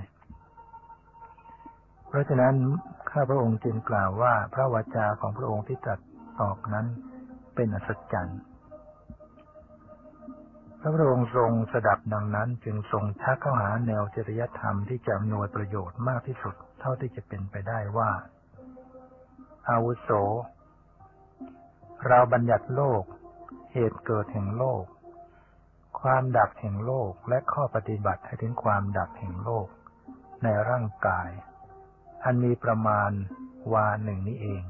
[2.08, 2.54] เพราะฉะนั้น
[3.10, 6.00] ข้าพระองค์จึงกล่าวว่าพระวจาของพระองค์ที่ตรัส
[6.40, 6.86] ออกนั้น
[7.54, 8.40] เป็นอัศจรรย์
[10.94, 18.10] พระองค์ทรงสดับดังนั้น จึงทรงชักเข้าหาแนวจริยธรรมที่จะอำนวยประโยชน์มากที่สุด เท่าที่จะเป็นไปได้ว่า
[19.70, 20.10] อาวุโส
[22.06, 23.02] เราบัญญัติโลก
[23.72, 24.84] เหตุเกิดแห่งโลก
[26.00, 29.66] ความดับแห่งโลกและข้อปฏิบัติให้ถึงความดับแห่งโลก
[30.42, 31.28] ในร่างกาย
[32.26, 33.10] อันมีประมาณ
[33.72, 34.62] วาหนึ่งนี้เอง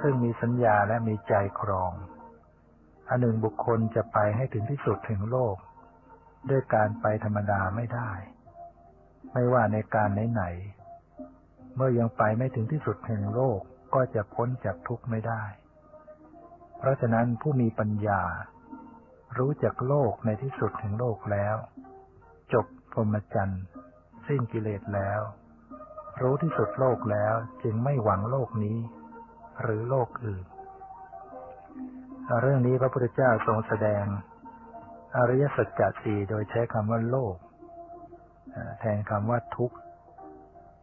[0.00, 1.92] ซึ่งมีสัญญาและมีใจครอง
[3.08, 5.56] อันหนึ่งบุคคลจะไปให้ถึงที่สุดถึงโลก
[6.50, 8.10] ด้วยการไปธรรมดาไม่ได้
[9.32, 13.60] ไม่ว่าในการไหนๆเมื่อยังไปไม่ถึงที่สุดแห่งโลก
[13.94, 15.42] ก็จะพ้นจากทุกข์ไม่ได้
[16.78, 18.22] เพราะฉะนั้นผู้มีปัญญา
[19.38, 21.56] รู้จักโลกในที่สุดแห่งโลกแล้ว
[22.52, 23.64] จบพรหมจรรย์
[24.26, 25.20] สิ้นกิเลสแล้ว
[26.20, 28.78] รู้ที่สุดโลกแล้วจึงไม่หวังโลกนี้
[29.62, 30.44] หรือโลกอื่น
[32.42, 34.04] เรื่องนี้พระพุทธเจ้าทรงแสดง
[35.16, 37.36] อริยสัจจะสี่โดยใช้คำว่าโลก
[38.80, 39.76] แทนคำว่าทุกข์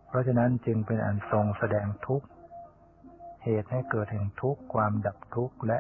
[0.07, 2.27] เพราะฉะนั้นจึงเป็นอันทรงแสดงทุกข์
[3.43, 5.79] เหตุให้เกิดแห่งทุกข์ความดับทุกข์และ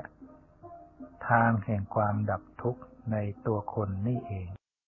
[1.29, 2.81] ทางแห่งความดับทุกข์
[3.11, 4.60] ในตัวคนนี่เอง